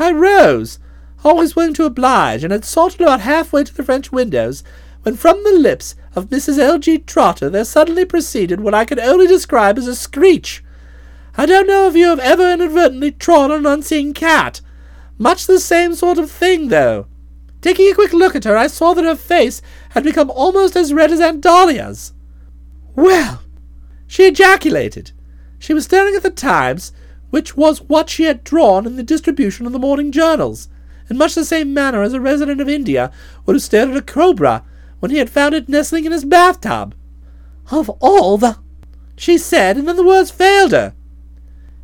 I 0.00 0.10
rose. 0.10 0.80
always 1.22 1.54
willing 1.54 1.74
to 1.74 1.84
oblige, 1.84 2.42
and 2.42 2.52
had 2.52 2.64
sauntered 2.64 3.02
about 3.02 3.20
halfway 3.20 3.62
to 3.62 3.72
the 3.72 3.84
French 3.84 4.10
windows, 4.10 4.64
when 5.04 5.14
from 5.14 5.40
the 5.44 5.52
lips 5.52 5.94
of 6.16 6.30
Mrs. 6.30 6.58
L. 6.58 6.80
G. 6.80 6.98
Trotter 6.98 7.48
there 7.48 7.64
suddenly 7.64 8.04
proceeded 8.04 8.58
what 8.58 8.74
I 8.74 8.84
can 8.84 8.98
only 8.98 9.28
describe 9.28 9.78
as 9.78 9.86
a 9.86 9.94
screech. 9.94 10.64
I 11.36 11.46
don't 11.46 11.68
know 11.68 11.86
if 11.86 11.94
you 11.94 12.06
have 12.06 12.18
ever 12.18 12.52
inadvertently 12.52 13.12
trod 13.12 13.52
on 13.52 13.60
an 13.60 13.66
unseen 13.66 14.14
cat. 14.14 14.62
Much 15.16 15.46
the 15.46 15.60
same 15.60 15.94
sort 15.94 16.18
of 16.18 16.28
thing, 16.28 16.70
though. 16.70 17.06
Taking 17.60 17.90
a 17.90 17.94
quick 17.94 18.12
look 18.12 18.34
at 18.34 18.44
her, 18.44 18.56
I 18.56 18.68
saw 18.68 18.94
that 18.94 19.04
her 19.04 19.16
face 19.16 19.60
had 19.90 20.04
become 20.04 20.30
almost 20.30 20.76
as 20.76 20.94
red 20.94 21.10
as 21.10 21.20
Aunt 21.20 21.40
Dahlia's. 21.42 22.12
Well, 22.94 23.42
she 24.06 24.24
ejaculated. 24.24 25.12
She 25.58 25.74
was 25.74 25.84
staring 25.84 26.14
at 26.14 26.22
the 26.22 26.30
Times, 26.30 26.92
which 27.28 27.56
was 27.56 27.82
what 27.82 28.08
she 28.08 28.24
had 28.24 28.44
drawn 28.44 28.86
in 28.86 28.96
the 28.96 29.02
distribution 29.02 29.66
of 29.66 29.72
the 29.72 29.78
morning 29.78 30.10
journals, 30.10 30.68
in 31.08 31.18
much 31.18 31.34
the 31.34 31.44
same 31.44 31.74
manner 31.74 32.02
as 32.02 32.12
a 32.12 32.20
resident 32.20 32.60
of 32.60 32.68
India 32.68 33.12
would 33.44 33.54
have 33.56 33.62
stared 33.62 33.90
at 33.90 33.96
a 33.96 34.02
cobra 34.02 34.64
when 35.00 35.10
he 35.10 35.18
had 35.18 35.30
found 35.30 35.54
it 35.54 35.68
nestling 35.68 36.04
in 36.06 36.12
his 36.12 36.24
bathtub. 36.24 36.94
Of 37.70 37.90
all 38.00 38.38
the... 38.38 38.58
she 39.16 39.36
said, 39.36 39.76
and 39.76 39.86
then 39.86 39.96
the 39.96 40.04
words 40.04 40.30
failed 40.30 40.72
her. 40.72 40.94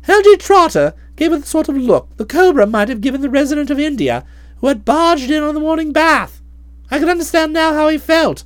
L.G. 0.07 0.37
Trotter 0.37 0.93
gave 1.15 1.31
her 1.31 1.37
the 1.37 1.45
sort 1.45 1.69
of 1.69 1.77
look 1.77 2.15
the 2.17 2.25
cobra 2.25 2.65
might 2.65 2.89
have 2.89 3.01
given 3.01 3.21
the 3.21 3.29
resident 3.29 3.69
of 3.69 3.79
India 3.79 4.25
who 4.59 4.67
had 4.67 4.85
barged 4.85 5.29
in 5.29 5.43
on 5.43 5.53
the 5.53 5.59
morning 5.59 5.91
bath. 5.91 6.41
I 6.89 6.99
can 6.99 7.09
understand 7.09 7.53
now 7.53 7.73
how 7.73 7.89
he 7.89 7.97
felt. 7.97 8.43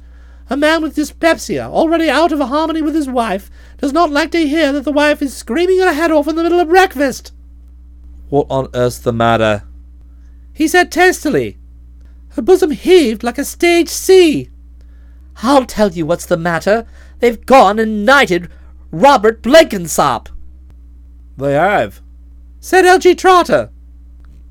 A 0.50 0.58
man 0.58 0.82
with 0.82 0.96
dyspepsia, 0.96 1.64
already 1.64 2.10
out 2.10 2.32
of 2.32 2.40
harmony 2.40 2.82
with 2.82 2.96
his 2.96 3.08
wife, 3.08 3.50
does 3.78 3.94
not 3.94 4.12
like 4.12 4.32
to 4.32 4.48
hear 4.48 4.74
that 4.74 4.84
the 4.84 4.92
wife 4.92 5.22
is 5.22 5.34
screaming 5.36 5.80
her 5.80 5.94
head 5.94 6.12
off 6.12 6.28
in 6.28 6.36
the 6.36 6.44
middle 6.44 6.60
of 6.60 6.68
breakfast. 6.68 7.32
What 8.30 8.48
on 8.50 8.68
earth's 8.74 9.00
the 9.00 9.14
matter? 9.14 9.64
He 10.54 10.68
said 10.68 10.92
testily. 10.92 11.58
Her 12.30 12.42
bosom 12.42 12.72
heaved 12.72 13.24
like 13.24 13.38
a 13.38 13.46
stage 13.46 13.90
sea. 13.90 14.50
I'll 15.44 15.66
tell 15.66 15.92
you 15.92 16.06
what's 16.06 16.26
the 16.26 16.38
matter. 16.38 16.86
They've 17.20 17.46
gone 17.46 17.80
and 17.80 18.06
knighted 18.06 18.50
Robert 18.92 19.42
Blenkinsop. 19.42 20.28
They 21.38 21.54
have, 21.54 22.02
said 22.60 22.86
L.G. 22.86 23.16
Trotter. 23.16 23.72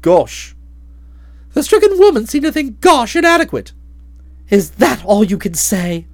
Gosh. 0.00 0.54
The 1.52 1.62
stricken 1.62 1.98
woman 1.98 2.26
seemed 2.26 2.44
to 2.44 2.52
think 2.52 2.80
gosh 2.80 3.16
inadequate. 3.16 3.72
Is 4.48 4.70
that 4.72 5.04
all 5.04 5.24
you 5.24 5.38
can 5.38 5.54
say? 5.54 6.06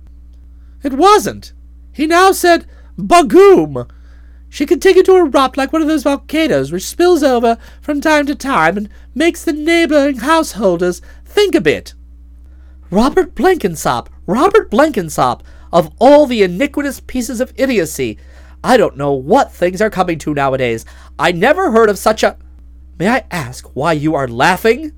It 0.83 0.95
wasn't. 0.95 1.53
He 1.93 2.07
now 2.07 2.33
said 2.33 2.67
bagoom. 2.99 3.89
She 4.49 4.67
continued 4.67 5.07
to 5.07 5.17
erupt 5.17 5.57
like 5.57 5.73
one 5.73 5.83
of 5.83 5.89
those 5.89 6.05
volcanoes 6.05 6.73
which 6.73 6.87
spills 6.87 7.23
over 7.23 7.59
from 7.81 8.01
time 8.01 8.27
to 8.27 8.35
time 8.35 8.77
and 8.77 8.89
makes 9.15 9.45
the 9.45 9.53
neighboring 9.53 10.19
householders 10.19 11.03
think 11.25 11.55
a 11.55 11.61
bit. 11.61 11.95
Robert 12.91 13.35
Blenkinsop, 13.35 14.09
Robert 14.27 14.71
Blenkinsop, 14.71 15.43
of 15.73 15.93
all 15.99 16.27
the 16.27 16.43
iniquitous 16.43 17.01
pieces 17.01 17.41
of 17.41 17.53
idiocy. 17.57 18.19
I 18.63 18.77
don't 18.77 18.97
know 18.97 19.13
what 19.13 19.53
things 19.53 19.83
are 19.83 19.91
coming 19.91 20.19
to 20.21 20.33
nowadays. 20.35 20.85
I 21.19 21.33
never 21.33 21.71
heard 21.73 21.91
of 21.91 21.99
such 21.99 22.23
a. 22.23 22.39
May 22.99 23.09
I 23.09 23.25
ask 23.31 23.67
why 23.75 23.93
you 23.93 24.15
are 24.15 24.29
laughing? 24.29 24.93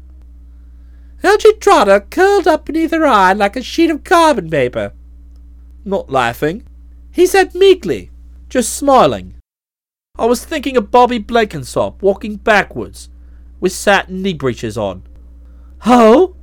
Trotter 1.69 2.01
curled 2.01 2.47
up 2.47 2.65
beneath 2.65 2.93
her 2.93 3.07
eye 3.07 3.33
like 3.33 3.57
a 3.57 3.63
sheet 3.63 3.91
of 3.91 4.05
carbon 4.05 4.49
paper. 4.49 4.93
Not 5.85 6.11
laughing, 6.11 6.67
he 7.13 7.27
said 7.27 7.55
meekly, 7.55 8.11
just 8.49 8.75
smiling. 8.75 9.35
I 10.19 10.27
was 10.27 10.45
thinking 10.45 10.77
of 10.77 10.91
Bobby 10.91 11.19
Blenkinsop 11.19 12.01
walking 12.03 12.37
backwards, 12.37 13.09
with 13.61 13.73
satin 13.73 14.23
knee 14.23 14.35
breeches 14.35 14.79
on. 14.79 15.03
Oh? 15.87 16.35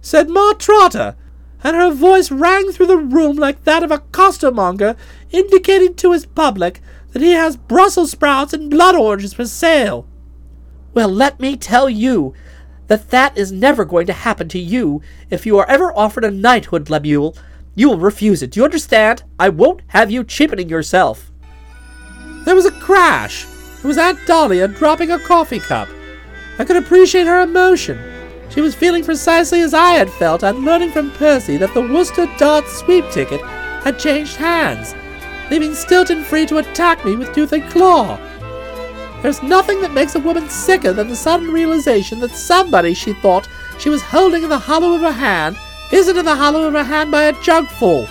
said 0.00 0.28
Ma 0.28 0.52
Trotter, 0.54 1.16
and 1.62 1.76
her 1.76 1.92
voice 1.92 2.30
rang 2.30 2.70
through 2.72 2.86
the 2.86 2.98
room 2.98 3.36
like 3.36 3.64
that 3.64 3.82
of 3.82 3.90
a 3.90 3.98
costermonger 3.98 4.96
indicating 5.30 5.94
to 5.94 6.12
his 6.12 6.26
public 6.26 6.80
that 7.12 7.22
he 7.22 7.32
has 7.32 7.56
Brussels 7.56 8.10
sprouts 8.10 8.52
and 8.52 8.70
blood 8.70 8.94
oranges 8.94 9.32
for 9.32 9.46
sale. 9.46 10.06
Well, 10.92 11.08
let 11.08 11.40
me 11.40 11.56
tell 11.56 11.88
you 11.88 12.34
that 12.86 13.10
that 13.10 13.36
is 13.36 13.52
never 13.52 13.84
going 13.84 14.06
to 14.06 14.12
happen 14.12 14.48
to 14.48 14.58
you 14.58 15.02
if 15.30 15.46
you 15.46 15.58
are 15.58 15.68
ever 15.68 15.96
offered 15.96 16.24
a 16.24 16.30
knighthood, 16.30 16.90
Lemuel. 16.90 17.36
You 17.74 17.90
will 17.90 17.98
refuse 17.98 18.42
it. 18.42 18.52
Do 18.52 18.60
you 18.60 18.64
understand? 18.64 19.24
I 19.38 19.48
won't 19.48 19.82
have 19.88 20.10
you 20.10 20.22
cheapening 20.22 20.68
yourself. 20.68 21.30
There 22.44 22.54
was 22.54 22.66
a 22.66 22.70
crash. 22.70 23.46
It 23.78 23.84
was 23.84 23.98
Aunt 23.98 24.18
Dahlia 24.26 24.68
dropping 24.68 25.10
a 25.10 25.18
coffee 25.18 25.58
cup. 25.58 25.88
I 26.58 26.64
could 26.64 26.76
appreciate 26.76 27.26
her 27.26 27.42
emotion. 27.42 27.98
She 28.50 28.60
was 28.60 28.74
feeling 28.74 29.02
precisely 29.02 29.60
as 29.62 29.74
I 29.74 29.94
had 29.94 30.10
felt 30.10 30.44
on 30.44 30.64
learning 30.64 30.92
from 30.92 31.10
Percy 31.12 31.56
that 31.56 31.74
the 31.74 31.80
Worcester 31.80 32.28
Dart 32.38 32.68
sweep 32.68 33.10
ticket 33.10 33.40
had 33.40 33.98
changed 33.98 34.36
hands, 34.36 34.94
leaving 35.50 35.74
Stilton 35.74 36.22
free 36.22 36.46
to 36.46 36.58
attack 36.58 37.04
me 37.04 37.16
with 37.16 37.34
tooth 37.34 37.52
and 37.52 37.68
claw. 37.70 38.18
There's 39.24 39.42
nothing 39.42 39.80
that 39.80 39.92
makes 39.92 40.14
a 40.14 40.20
woman 40.20 40.48
sicker 40.48 40.92
than 40.92 41.08
the 41.08 41.16
sudden 41.16 41.50
realization 41.50 42.20
that 42.20 42.30
somebody 42.30 42.94
she 42.94 43.14
thought 43.14 43.48
she 43.78 43.88
was 43.88 44.02
holding 44.02 44.44
in 44.44 44.50
the 44.50 44.58
hollow 44.58 44.92
of 44.92 45.00
her 45.00 45.10
hand 45.10 45.56
isn't 45.90 46.16
in 46.16 46.24
the 46.24 46.36
hollow 46.36 46.68
of 46.68 46.74
her 46.74 46.84
hand 46.84 47.10
by 47.10 47.24
a 47.24 47.42
jugful. 47.42 48.06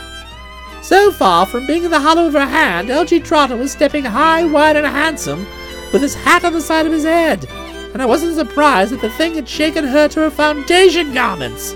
So 0.81 1.11
far 1.11 1.45
from 1.45 1.67
being 1.67 1.85
in 1.85 1.91
the 1.91 1.99
hollow 2.01 2.27
of 2.27 2.33
her 2.33 2.47
hand, 2.47 2.89
L.G. 2.89 3.21
Trotter 3.21 3.55
was 3.55 3.71
stepping 3.71 4.03
high, 4.03 4.43
wide, 4.43 4.75
and 4.75 4.85
handsome, 4.85 5.45
with 5.93 6.01
his 6.01 6.15
hat 6.15 6.43
on 6.43 6.51
the 6.51 6.59
side 6.59 6.85
of 6.85 6.91
his 6.91 7.05
head 7.05 7.47
and 7.93 8.01
I 8.01 8.07
wasn't 8.07 8.35
surprised 8.35 8.91
that 8.91 9.01
the 9.01 9.09
thing 9.11 9.35
had 9.35 9.47
shaken 9.47 9.85
her 9.85 10.07
to 10.09 10.21
her 10.21 10.31
foundation 10.31 11.13
garments. 11.13 11.73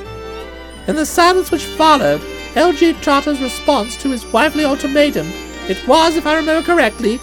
In 0.88 0.96
the 0.96 1.06
silence 1.06 1.52
which 1.52 1.66
followed, 1.66 2.22
L.G. 2.56 2.94
Trotter's 2.94 3.40
response 3.40 3.96
to 4.02 4.10
his 4.10 4.26
wifely 4.26 4.66
ultimatum, 4.66 5.28
it 5.70 5.88
was, 5.88 6.16
if 6.16 6.26
I 6.26 6.36
remember 6.36 6.66
correctly, 6.66 7.20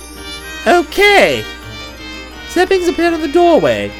okay. 0.66 1.44
Seppings 2.54 2.88
appeared 2.88 3.14
in 3.14 3.20
the 3.20 3.26
doorway. 3.26 3.90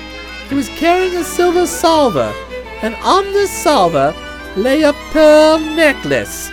He 0.49 0.55
was 0.55 0.69
carrying 0.79 1.17
a 1.17 1.25
silver 1.25 1.67
salver, 1.67 2.33
and 2.83 2.95
on 3.03 3.25
this 3.33 3.51
salver 3.51 4.15
lay 4.55 4.83
a 4.83 4.93
pearl 5.11 5.59
necklace. 5.59 6.53